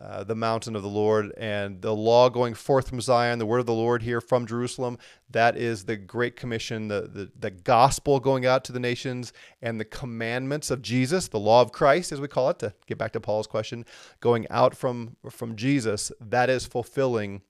uh, 0.00 0.24
the 0.24 0.34
mountain 0.34 0.74
of 0.74 0.82
the 0.82 0.88
Lord 0.88 1.30
and 1.36 1.82
the 1.82 1.94
law 1.94 2.30
going 2.30 2.54
forth 2.54 2.88
from 2.88 3.02
Zion, 3.02 3.38
the 3.38 3.44
word 3.44 3.58
of 3.58 3.66
the 3.66 3.74
Lord 3.74 4.02
here 4.02 4.22
from 4.22 4.46
Jerusalem. 4.46 4.96
That 5.28 5.58
is 5.58 5.84
the 5.84 5.96
Great 5.96 6.36
Commission, 6.36 6.88
the, 6.88 7.02
the, 7.02 7.30
the 7.38 7.50
gospel 7.50 8.18
going 8.18 8.46
out 8.46 8.64
to 8.64 8.72
the 8.72 8.80
nations, 8.80 9.34
and 9.60 9.78
the 9.78 9.84
commandments 9.84 10.70
of 10.70 10.80
Jesus, 10.80 11.28
the 11.28 11.38
law 11.38 11.60
of 11.60 11.72
Christ, 11.72 12.12
as 12.12 12.20
we 12.20 12.28
call 12.28 12.48
it, 12.48 12.58
to 12.60 12.72
get 12.86 12.96
back 12.96 13.12
to 13.12 13.20
Paul's 13.20 13.46
question, 13.46 13.84
going 14.20 14.46
out 14.48 14.74
from, 14.74 15.16
from 15.28 15.54
Jesus. 15.54 16.10
That 16.18 16.48
is 16.48 16.64
fulfilling 16.64 17.42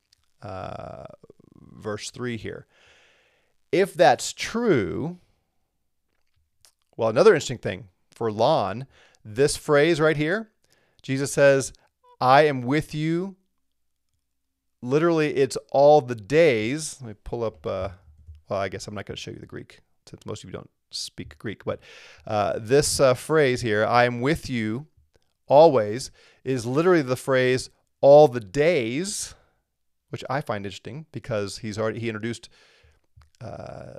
uh, 0.43 1.05
verse 1.55 2.11
3 2.11 2.37
here. 2.37 2.67
If 3.71 3.95
that's 3.95 4.33
true, 4.33 5.19
well, 6.97 7.11
another 7.11 7.31
interesting 7.31 7.59
thing 7.59 7.90
for 8.21 8.31
Lon, 8.31 8.87
this 9.25 9.57
phrase 9.57 9.99
right 9.99 10.19
here, 10.19 10.51
Jesus 11.01 11.33
says, 11.33 11.73
I 12.21 12.43
am 12.43 12.61
with 12.61 12.95
you. 12.95 13.37
Literally, 14.83 15.35
it's 15.37 15.57
all 15.73 16.03
the 16.03 16.15
days. 16.15 16.99
Let 17.01 17.09
me 17.09 17.15
pull 17.25 17.43
up, 17.43 17.67
uh, 17.67 17.89
well, 18.47 18.61
I 18.61 18.69
guess 18.69 18.87
I'm 18.87 18.95
not 18.95 19.07
going 19.07 19.17
to 19.17 19.21
show 19.23 19.31
you 19.31 19.39
the 19.39 19.47
Greek 19.47 19.81
since 20.05 20.27
most 20.27 20.45
of 20.45 20.51
you 20.51 20.53
don't 20.53 20.69
speak 20.91 21.39
Greek. 21.39 21.65
But 21.65 21.81
uh, 22.27 22.59
this 22.59 23.01
uh, 23.01 23.15
phrase 23.15 23.63
here, 23.63 23.87
I 23.87 24.05
am 24.05 24.21
with 24.21 24.51
you 24.51 24.87
always, 25.47 26.11
is 26.45 26.67
literally 26.67 27.01
the 27.01 27.17
phrase 27.17 27.71
all 28.03 28.29
the 28.29 28.39
days, 28.39 29.35
which 30.11 30.25
I 30.29 30.43
find 30.43 30.67
interesting 30.67 31.07
because 31.11 31.57
he's 31.57 31.79
already, 31.79 32.01
he 32.01 32.11
introduced 32.11 32.51
uh, 33.41 33.95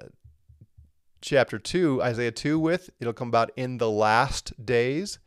chapter 1.21 1.59
2, 1.59 2.01
Isaiah 2.01 2.31
2, 2.31 2.59
with 2.59 2.89
it'll 2.99 3.13
come 3.13 3.29
about 3.29 3.51
in 3.55 3.77
the 3.77 3.89
last 3.89 4.65
days. 4.65 5.19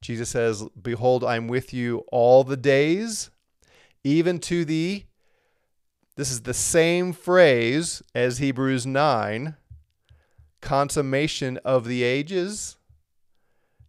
Jesus 0.00 0.28
says, 0.28 0.64
Behold, 0.80 1.24
I'm 1.24 1.48
with 1.48 1.72
you 1.72 2.04
all 2.12 2.44
the 2.44 2.56
days, 2.56 3.30
even 4.04 4.38
to 4.40 4.64
the. 4.64 5.04
This 6.16 6.30
is 6.30 6.42
the 6.42 6.54
same 6.54 7.12
phrase 7.12 8.02
as 8.14 8.38
Hebrews 8.38 8.86
9, 8.86 9.56
consummation 10.60 11.58
of 11.64 11.86
the 11.86 12.04
ages. 12.04 12.76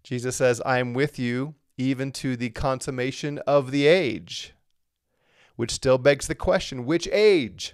Jesus 0.04 0.38
says, 0.38 0.62
I 0.66 0.80
am 0.80 0.94
with 0.94 1.20
you 1.20 1.54
even 1.78 2.12
to 2.14 2.36
the 2.36 2.50
consummation 2.50 3.40
of 3.40 3.72
the 3.72 3.86
age, 3.86 4.54
which 5.56 5.72
still 5.72 5.98
begs 5.98 6.28
the 6.28 6.36
question 6.36 6.86
which 6.86 7.08
age? 7.12 7.74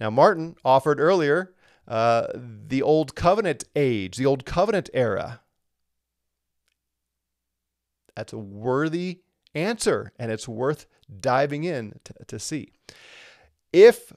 Now, 0.00 0.10
Martin 0.10 0.56
offered 0.64 0.98
earlier 0.98 1.52
uh, 1.86 2.26
the 2.34 2.82
Old 2.82 3.14
Covenant 3.14 3.64
age, 3.76 4.16
the 4.16 4.26
Old 4.26 4.44
Covenant 4.44 4.90
era? 4.94 5.40
That's 8.16 8.32
a 8.32 8.38
worthy 8.38 9.20
answer, 9.54 10.12
and 10.18 10.30
it's 10.30 10.48
worth 10.48 10.86
diving 11.20 11.64
in 11.64 12.00
to, 12.04 12.14
to 12.26 12.38
see. 12.38 12.72
If 13.72 14.12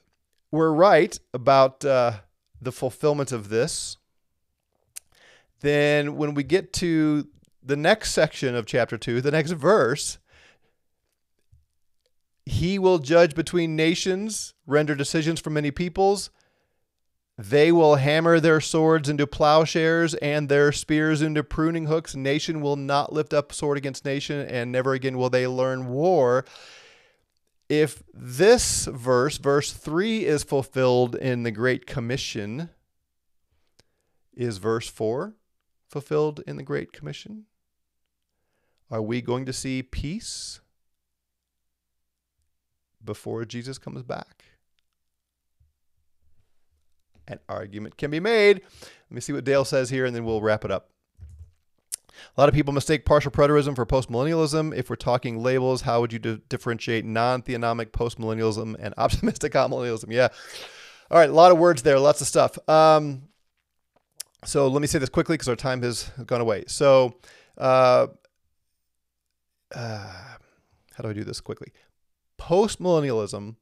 we're 0.50 0.72
right 0.72 1.18
about 1.34 1.84
uh, 1.84 2.20
the 2.60 2.72
fulfillment 2.72 3.32
of 3.32 3.48
this, 3.48 3.96
then 5.60 6.16
when 6.16 6.34
we 6.34 6.42
get 6.42 6.72
to 6.74 7.26
the 7.62 7.76
next 7.76 8.12
section 8.12 8.54
of 8.54 8.66
chapter 8.66 8.96
2, 8.96 9.20
the 9.20 9.30
next 9.30 9.50
verse, 9.52 10.18
he 12.46 12.78
will 12.78 12.98
judge 12.98 13.34
between 13.34 13.76
nations, 13.76 14.54
render 14.66 14.94
decisions 14.94 15.40
for 15.40 15.50
many 15.50 15.70
peoples, 15.70 16.30
They 17.40 17.70
will 17.70 17.94
hammer 17.94 18.40
their 18.40 18.60
swords 18.60 19.08
into 19.08 19.24
plowshares 19.24 20.14
and 20.14 20.48
their 20.48 20.72
spears 20.72 21.22
into 21.22 21.44
pruning 21.44 21.86
hooks. 21.86 22.16
Nation 22.16 22.60
will 22.60 22.74
not 22.74 23.12
lift 23.12 23.32
up 23.32 23.52
sword 23.52 23.78
against 23.78 24.04
nation, 24.04 24.44
and 24.44 24.72
never 24.72 24.92
again 24.92 25.16
will 25.16 25.30
they 25.30 25.46
learn 25.46 25.86
war. 25.86 26.44
If 27.68 28.02
this 28.12 28.86
verse, 28.86 29.38
verse 29.38 29.72
3, 29.72 30.26
is 30.26 30.42
fulfilled 30.42 31.14
in 31.14 31.44
the 31.44 31.52
Great 31.52 31.86
Commission, 31.86 32.70
is 34.34 34.58
verse 34.58 34.88
4 34.88 35.34
fulfilled 35.86 36.42
in 36.44 36.56
the 36.56 36.64
Great 36.64 36.92
Commission? 36.92 37.44
Are 38.90 39.02
we 39.02 39.20
going 39.20 39.46
to 39.46 39.52
see 39.52 39.82
peace 39.84 40.60
before 43.04 43.44
Jesus 43.44 43.78
comes 43.78 44.02
back? 44.02 44.44
An 47.28 47.38
argument 47.48 47.96
can 47.98 48.10
be 48.10 48.20
made. 48.20 48.62
Let 48.62 49.14
me 49.14 49.20
see 49.20 49.32
what 49.32 49.44
Dale 49.44 49.64
says 49.64 49.90
here, 49.90 50.04
and 50.06 50.16
then 50.16 50.24
we'll 50.24 50.40
wrap 50.40 50.64
it 50.64 50.70
up. 50.70 50.90
A 52.36 52.40
lot 52.40 52.48
of 52.48 52.54
people 52.54 52.72
mistake 52.72 53.04
partial 53.04 53.30
preterism 53.30 53.76
for 53.76 53.86
postmillennialism. 53.86 54.76
If 54.76 54.90
we're 54.90 54.96
talking 54.96 55.42
labels, 55.42 55.82
how 55.82 56.00
would 56.00 56.12
you 56.12 56.18
di- 56.18 56.40
differentiate 56.48 57.04
non 57.04 57.42
theonomic 57.42 57.90
postmillennialism 57.90 58.74
and 58.78 58.94
optimistic 58.98 59.52
amillennialism? 59.52 60.10
Yeah. 60.10 60.28
All 61.10 61.18
right, 61.18 61.30
a 61.30 61.32
lot 61.32 61.52
of 61.52 61.58
words 61.58 61.82
there, 61.82 61.98
lots 61.98 62.20
of 62.20 62.26
stuff. 62.26 62.58
Um, 62.68 63.28
so 64.44 64.68
let 64.68 64.80
me 64.80 64.86
say 64.86 64.98
this 64.98 65.08
quickly 65.08 65.34
because 65.34 65.48
our 65.48 65.56
time 65.56 65.82
has 65.82 66.10
gone 66.26 66.40
away. 66.40 66.64
So, 66.66 67.18
uh, 67.56 68.08
uh, 69.74 70.12
how 70.94 71.02
do 71.02 71.08
I 71.08 71.12
do 71.12 71.24
this 71.24 71.40
quickly? 71.40 71.72
Postmillennialism 72.38 73.56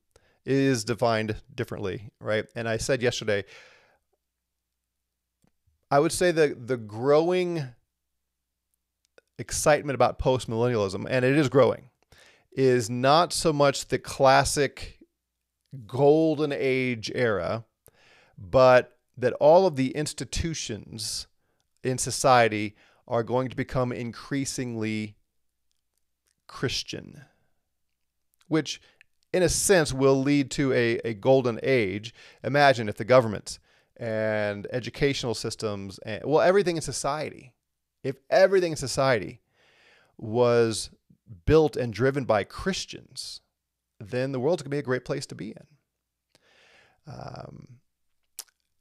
is 0.47 0.85
defined 0.85 1.37
differently, 1.55 2.11
right? 2.21 2.47
And 2.55 2.69
I 2.69 2.77
said 2.77 3.03
yesterday, 3.03 3.45
I 5.91 5.99
would 5.99 6.13
say 6.13 6.31
that 6.31 6.67
the 6.69 6.77
growing 6.77 7.65
excitement 9.39 9.95
about 9.95 10.19
postmillennialism, 10.19 11.07
and 11.09 11.25
it 11.25 11.37
is 11.37 11.49
growing, 11.49 11.91
is 12.53 12.89
not 12.89 13.33
so 13.33 13.53
much 13.53 13.89
the 13.89 13.99
classic 13.99 15.01
golden 15.87 16.53
age 16.53 17.13
era, 17.15 17.65
but 18.39 18.97
that 19.19 19.33
all 19.35 19.67
of 19.67 19.77
the 19.77 19.91
institutions 19.91 21.27
in 21.83 21.99
society 21.99 22.77
are 23.09 23.23
going 23.23 23.49
to 23.49 23.57
become 23.57 23.93
increasingly 23.93 25.17
Christian, 26.47 27.25
which 28.49 28.81
in 29.33 29.43
a 29.43 29.49
sense 29.49 29.93
will 29.93 30.21
lead 30.21 30.51
to 30.53 30.73
a, 30.73 30.99
a 31.05 31.15
golden 31.15 31.61
age. 31.63 32.15
Imagine 32.43 32.89
if 32.89 32.97
the 32.97 33.05
government 33.05 33.59
and 33.97 34.67
educational 34.73 35.35
systems 35.35 35.99
and 36.01 36.23
well 36.25 36.43
everything 36.43 36.77
in 36.77 36.83
society 36.83 37.55
if 38.07 38.17
everything 38.31 38.73
in 38.73 38.77
society 38.77 39.41
was 40.17 40.91
built 41.45 41.77
and 41.77 41.93
driven 41.93 42.25
by 42.25 42.45
Christians, 42.45 43.41
then 43.99 44.31
the 44.31 44.39
world's 44.39 44.63
going 44.63 44.71
to 44.71 44.75
be 44.77 44.79
a 44.79 44.83
great 44.83 45.05
place 45.05 45.27
to 45.27 45.35
be 45.35 45.49
in. 45.49 45.67
Um, 47.09 47.79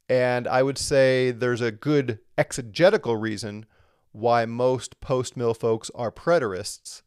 and 0.08 0.48
I 0.48 0.62
would 0.62 0.78
say 0.78 1.32
there's 1.32 1.62
a 1.62 1.72
good 1.72 2.20
exegetical 2.38 3.16
reason 3.16 3.66
why 4.12 4.46
most 4.46 5.02
post 5.02 5.36
mill 5.36 5.56
folks 5.56 5.90
are 5.96 6.12
preterists 6.12 7.02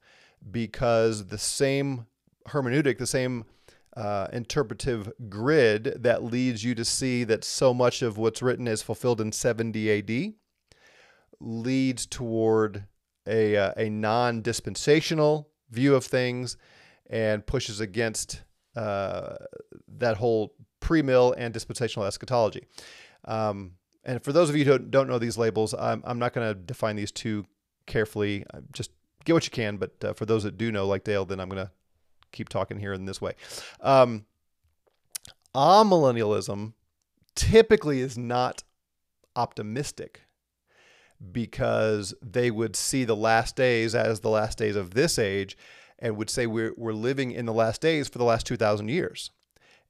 because 0.51 1.27
the 1.27 1.39
same 1.39 2.07
hermeneutic, 2.49 2.99
the 2.99 3.07
same 3.07 3.45
uh, 3.97 4.29
interpretive 4.33 5.11
grid 5.29 5.97
that 5.99 6.23
leads 6.23 6.63
you 6.63 6.75
to 6.75 6.85
see 6.85 7.25
that 7.25 7.45
so 7.45 7.75
much 7.75 8.03
of 8.03 8.17
what's 8.17 8.43
written 8.43 8.69
is 8.69 8.83
fulfilled 8.83 9.21
in 9.21 9.33
70 9.33 9.91
AD 9.91 10.35
leads 11.41 12.07
toward 12.07 12.85
a, 13.27 13.57
uh, 13.57 13.73
a 13.77 13.89
non 13.89 14.43
dispensational 14.43 15.49
view 15.71 15.95
of 15.95 16.05
things 16.05 16.57
and 17.11 17.47
pushes 17.47 17.81
against 17.81 18.43
uh, 18.77 19.37
that 19.89 20.17
whole 20.17 20.55
pre 20.81 21.03
mill 21.03 21.35
and 21.37 21.53
dispensational 21.53 22.07
eschatology. 22.07 22.65
Um, 23.25 23.73
and 24.05 24.23
for 24.23 24.33
those 24.33 24.49
of 24.49 24.57
you 24.57 24.65
who 24.65 24.79
don't, 24.79 25.09
know 25.09 25.19
these 25.19 25.37
labels, 25.37 25.75
I'm, 25.75 26.03
I'm 26.07 26.19
not 26.19 26.33
going 26.33 26.49
to 26.49 26.55
define 26.55 26.97
these 26.97 27.13
too 27.13 27.45
carefully. 27.87 28.45
Just 28.73 28.91
get 29.25 29.33
what 29.35 29.45
you 29.45 29.51
can. 29.51 29.77
But 29.77 29.93
uh, 30.03 30.13
for 30.13 30.25
those 30.25 30.45
that 30.45 30.57
do 30.57 30.73
know, 30.73 30.87
like 30.87 31.05
Dale, 31.05 31.25
then 31.25 31.41
I'm 31.41 31.49
going 31.49 31.67
to 31.67 31.71
keep 32.33 32.49
talking 32.49 32.79
here 32.79 32.93
in 32.93 33.05
this 33.05 33.21
way. 33.21 33.35
Um, 33.81 34.27
amillennialism 35.55 36.73
typically 37.35 38.01
is 38.01 38.19
not 38.19 38.63
optimistic 39.37 40.23
because 41.33 42.15
they 42.23 42.51
would 42.51 42.77
see 42.77 43.05
the 43.05 43.17
last 43.17 43.57
days 43.57 43.95
as 43.95 44.21
the 44.21 44.31
last 44.31 44.59
days 44.59 44.77
of 44.77 44.95
this 44.95 45.19
age 45.19 45.57
and 45.99 46.17
would 46.17 46.31
say 46.31 46.47
we're, 46.47 46.73
we're 46.77 46.93
living 46.93 47.33
in 47.33 47.47
the 47.47 47.53
last 47.53 47.81
days 47.81 48.09
for 48.09 48.19
the 48.19 48.25
last 48.25 48.47
2,000 48.47 48.89
years. 48.89 49.31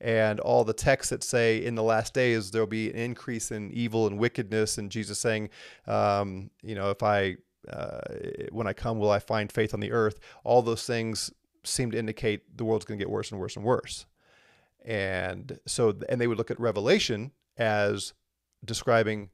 And 0.00 0.38
all 0.40 0.64
the 0.64 0.72
texts 0.72 1.10
that 1.10 1.24
say 1.24 1.62
in 1.62 1.74
the 1.74 1.82
last 1.82 2.14
days 2.14 2.50
there'll 2.50 2.66
be 2.66 2.90
an 2.90 2.96
increase 2.96 3.50
in 3.50 3.72
evil 3.72 4.06
and 4.06 4.18
wickedness, 4.18 4.78
and 4.78 4.90
Jesus 4.90 5.18
saying, 5.18 5.50
um, 5.86 6.50
you 6.62 6.74
know, 6.74 6.90
if 6.90 7.02
I, 7.02 7.36
uh, 7.68 8.00
when 8.52 8.66
I 8.66 8.72
come, 8.72 8.98
will 8.98 9.10
I 9.10 9.18
find 9.18 9.50
faith 9.50 9.74
on 9.74 9.80
the 9.80 9.90
earth? 9.92 10.20
All 10.44 10.62
those 10.62 10.86
things 10.86 11.32
seem 11.64 11.90
to 11.90 11.98
indicate 11.98 12.56
the 12.56 12.64
world's 12.64 12.84
going 12.84 12.98
to 12.98 13.04
get 13.04 13.10
worse 13.10 13.30
and 13.30 13.40
worse 13.40 13.56
and 13.56 13.64
worse. 13.64 14.06
And 14.84 15.58
so, 15.66 15.94
and 16.08 16.20
they 16.20 16.26
would 16.26 16.38
look 16.38 16.50
at 16.50 16.60
Revelation 16.60 17.32
as 17.56 18.12
describing 18.64 19.30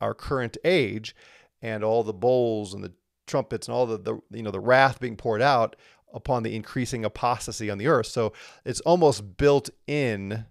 our 0.00 0.14
current 0.14 0.56
age 0.64 1.14
and 1.62 1.82
all 1.82 2.02
the 2.02 2.12
bowls 2.12 2.74
and 2.74 2.84
the 2.84 2.92
trumpets 3.26 3.68
and 3.68 3.74
all 3.74 3.86
the, 3.86 3.98
the 3.98 4.20
you 4.30 4.42
know 4.42 4.50
the 4.50 4.60
wrath 4.60 5.00
being 5.00 5.16
poured 5.16 5.40
out 5.40 5.76
upon 6.12 6.42
the 6.42 6.54
increasing 6.54 7.04
apostasy 7.04 7.70
on 7.70 7.78
the 7.78 7.86
earth. 7.86 8.06
So 8.06 8.32
it's 8.64 8.80
almost 8.80 9.36
built 9.36 9.70
in 9.86 10.44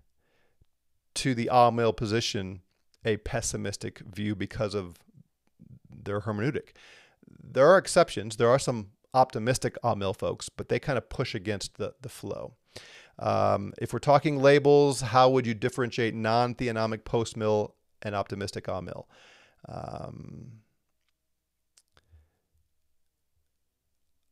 to 1.15 1.35
the 1.35 1.49
Amill 1.51 1.95
position 1.95 2.61
a 3.05 3.17
pessimistic 3.17 3.99
view 3.99 4.35
because 4.35 4.73
of 4.73 4.95
their 5.89 6.21
hermeneutic. 6.21 6.69
There 7.27 7.67
are 7.67 7.77
exceptions. 7.77 8.37
There 8.37 8.49
are 8.49 8.59
some 8.59 8.87
optimistic 9.13 9.77
Amill 9.83 10.13
folks, 10.13 10.49
but 10.49 10.69
they 10.69 10.79
kind 10.79 10.97
of 10.97 11.09
push 11.09 11.35
against 11.35 11.77
the, 11.77 11.93
the 12.01 12.09
flow. 12.09 12.55
Um, 13.19 13.73
if 13.79 13.93
we're 13.93 13.99
talking 13.99 14.41
labels, 14.41 15.01
how 15.01 15.29
would 15.29 15.45
you 15.45 15.53
differentiate 15.53 16.15
non 16.15 16.55
theonomic 16.55 17.05
post 17.05 17.37
mill 17.37 17.75
and 18.01 18.15
optimistic 18.15 18.65
Amill? 18.65 19.07
Um, 19.67 20.63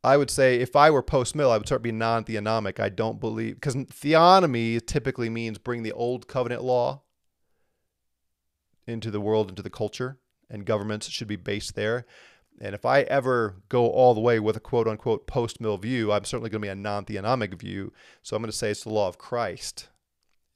I 0.03 0.17
would 0.17 0.31
say 0.31 0.59
if 0.59 0.75
I 0.75 0.89
were 0.89 1.03
post 1.03 1.35
mill, 1.35 1.51
I 1.51 1.57
would 1.57 1.67
start 1.67 1.83
being 1.83 1.99
non 1.99 2.23
theonomic. 2.23 2.79
I 2.79 2.89
don't 2.89 3.19
believe, 3.19 3.55
because 3.55 3.75
theonomy 3.75 4.83
typically 4.85 5.29
means 5.29 5.57
bring 5.59 5.83
the 5.83 5.91
old 5.91 6.27
covenant 6.27 6.63
law 6.63 7.03
into 8.87 9.11
the 9.11 9.21
world, 9.21 9.49
into 9.49 9.61
the 9.61 9.69
culture, 9.69 10.17
and 10.49 10.65
governments 10.65 11.07
should 11.07 11.27
be 11.27 11.35
based 11.35 11.75
there. 11.75 12.05
And 12.63 12.75
if 12.75 12.85
I 12.85 13.01
ever 13.01 13.55
go 13.69 13.89
all 13.89 14.13
the 14.13 14.21
way 14.21 14.39
with 14.39 14.55
a 14.55 14.59
quote 14.59 14.87
unquote 14.87 15.25
post 15.25 15.59
mill 15.59 15.77
view, 15.77 16.11
I'm 16.11 16.25
certainly 16.25 16.49
going 16.49 16.61
to 16.61 16.67
be 16.67 16.71
a 16.71 16.75
non 16.75 17.05
theonomic 17.05 17.59
view. 17.59 17.91
So 18.21 18.35
I'm 18.35 18.41
going 18.41 18.51
to 18.51 18.57
say 18.57 18.69
it's 18.69 18.83
the 18.83 18.89
law 18.89 19.07
of 19.07 19.17
Christ 19.17 19.89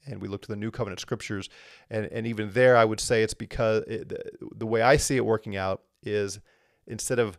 and 0.05 0.21
we 0.21 0.27
look 0.27 0.41
to 0.43 0.47
the 0.47 0.55
new 0.55 0.71
covenant 0.71 0.99
scriptures 0.99 1.49
and 1.89 2.05
and 2.07 2.27
even 2.27 2.51
there 2.51 2.77
i 2.77 2.85
would 2.85 2.99
say 2.99 3.23
it's 3.23 3.33
because 3.33 3.83
it, 3.83 4.13
the 4.57 4.65
way 4.65 4.81
i 4.81 4.97
see 4.97 5.17
it 5.17 5.25
working 5.25 5.55
out 5.55 5.81
is 6.03 6.39
instead 6.87 7.19
of 7.19 7.37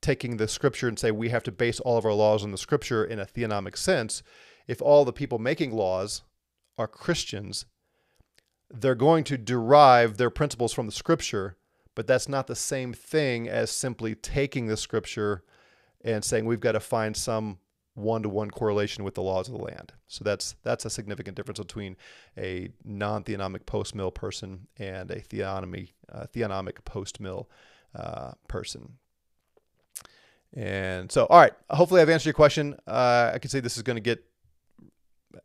taking 0.00 0.36
the 0.36 0.48
scripture 0.48 0.88
and 0.88 0.98
say 0.98 1.10
we 1.10 1.28
have 1.28 1.42
to 1.42 1.52
base 1.52 1.80
all 1.80 1.98
of 1.98 2.06
our 2.06 2.12
laws 2.12 2.42
on 2.42 2.52
the 2.52 2.58
scripture 2.58 3.04
in 3.04 3.18
a 3.18 3.26
theonomic 3.26 3.76
sense 3.76 4.22
if 4.66 4.80
all 4.80 5.04
the 5.04 5.12
people 5.12 5.38
making 5.38 5.72
laws 5.72 6.22
are 6.78 6.88
christians 6.88 7.66
they're 8.70 8.94
going 8.94 9.24
to 9.24 9.36
derive 9.36 10.16
their 10.16 10.30
principles 10.30 10.72
from 10.72 10.86
the 10.86 10.92
scripture 10.92 11.56
but 11.94 12.06
that's 12.06 12.28
not 12.28 12.46
the 12.46 12.56
same 12.56 12.92
thing 12.92 13.48
as 13.48 13.70
simply 13.70 14.14
taking 14.14 14.66
the 14.66 14.76
scripture 14.76 15.42
and 16.02 16.24
saying 16.24 16.46
we've 16.46 16.60
got 16.60 16.72
to 16.72 16.80
find 16.80 17.16
some 17.16 17.58
one-to-one 17.94 18.50
correlation 18.50 19.04
with 19.04 19.14
the 19.14 19.22
laws 19.22 19.48
of 19.48 19.54
the 19.54 19.62
land. 19.62 19.92
So 20.06 20.24
that's 20.24 20.54
that's 20.62 20.84
a 20.84 20.90
significant 20.90 21.36
difference 21.36 21.58
between 21.58 21.96
a 22.38 22.70
non-theonomic 22.84 23.66
post-mill 23.66 24.12
person 24.12 24.68
and 24.78 25.10
a 25.10 25.20
theonomy 25.20 25.90
uh, 26.10 26.26
theonomic 26.34 26.84
post-mill 26.84 27.50
uh, 27.94 28.32
person. 28.48 28.94
And 30.54 31.12
so, 31.12 31.26
all 31.26 31.38
right, 31.38 31.52
hopefully 31.70 32.00
I've 32.00 32.08
answered 32.08 32.26
your 32.26 32.34
question. 32.34 32.76
Uh, 32.86 33.30
I 33.34 33.38
can 33.38 33.50
say 33.50 33.60
this 33.60 33.76
is 33.76 33.82
going 33.82 33.96
to 33.96 34.00
get 34.00 34.24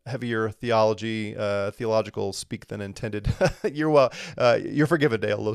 heavier 0.06 0.50
theology, 0.50 1.36
uh, 1.38 1.72
theological 1.72 2.34
speak 2.34 2.68
than 2.68 2.82
intended. 2.82 3.28
you're 3.72 3.90
well, 3.90 4.12
uh, 4.38 4.60
you're 4.64 4.88
forgiven, 4.88 5.20
Dale 5.20 5.38
Lo 5.38 5.54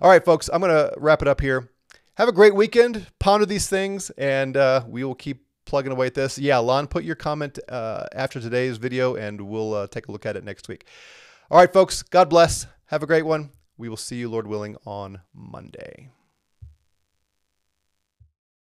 All 0.00 0.10
right, 0.10 0.24
folks, 0.24 0.48
I'm 0.52 0.60
going 0.60 0.72
to 0.72 0.92
wrap 0.96 1.22
it 1.22 1.28
up 1.28 1.40
here. 1.40 1.70
Have 2.14 2.28
a 2.28 2.32
great 2.32 2.54
weekend. 2.54 3.06
Ponder 3.18 3.46
these 3.46 3.68
things, 3.68 4.10
and 4.10 4.56
uh, 4.56 4.84
we 4.88 5.04
will 5.04 5.14
keep 5.14 5.44
plugging 5.64 5.92
away 5.92 6.08
at 6.08 6.14
this. 6.14 6.38
Yeah, 6.38 6.58
Lon, 6.58 6.88
put 6.88 7.04
your 7.04 7.14
comment 7.14 7.58
uh, 7.68 8.06
after 8.12 8.40
today's 8.40 8.76
video, 8.76 9.14
and 9.14 9.40
we'll 9.40 9.74
uh, 9.74 9.86
take 9.86 10.08
a 10.08 10.12
look 10.12 10.26
at 10.26 10.36
it 10.36 10.42
next 10.42 10.68
week. 10.68 10.86
All 11.50 11.58
right, 11.58 11.72
folks. 11.72 12.02
God 12.02 12.28
bless. 12.28 12.66
Have 12.86 13.02
a 13.02 13.06
great 13.06 13.24
one. 13.24 13.50
We 13.76 13.88
will 13.88 13.96
see 13.96 14.16
you, 14.16 14.28
Lord 14.28 14.46
willing, 14.46 14.76
on 14.84 15.20
Monday. 15.32 16.10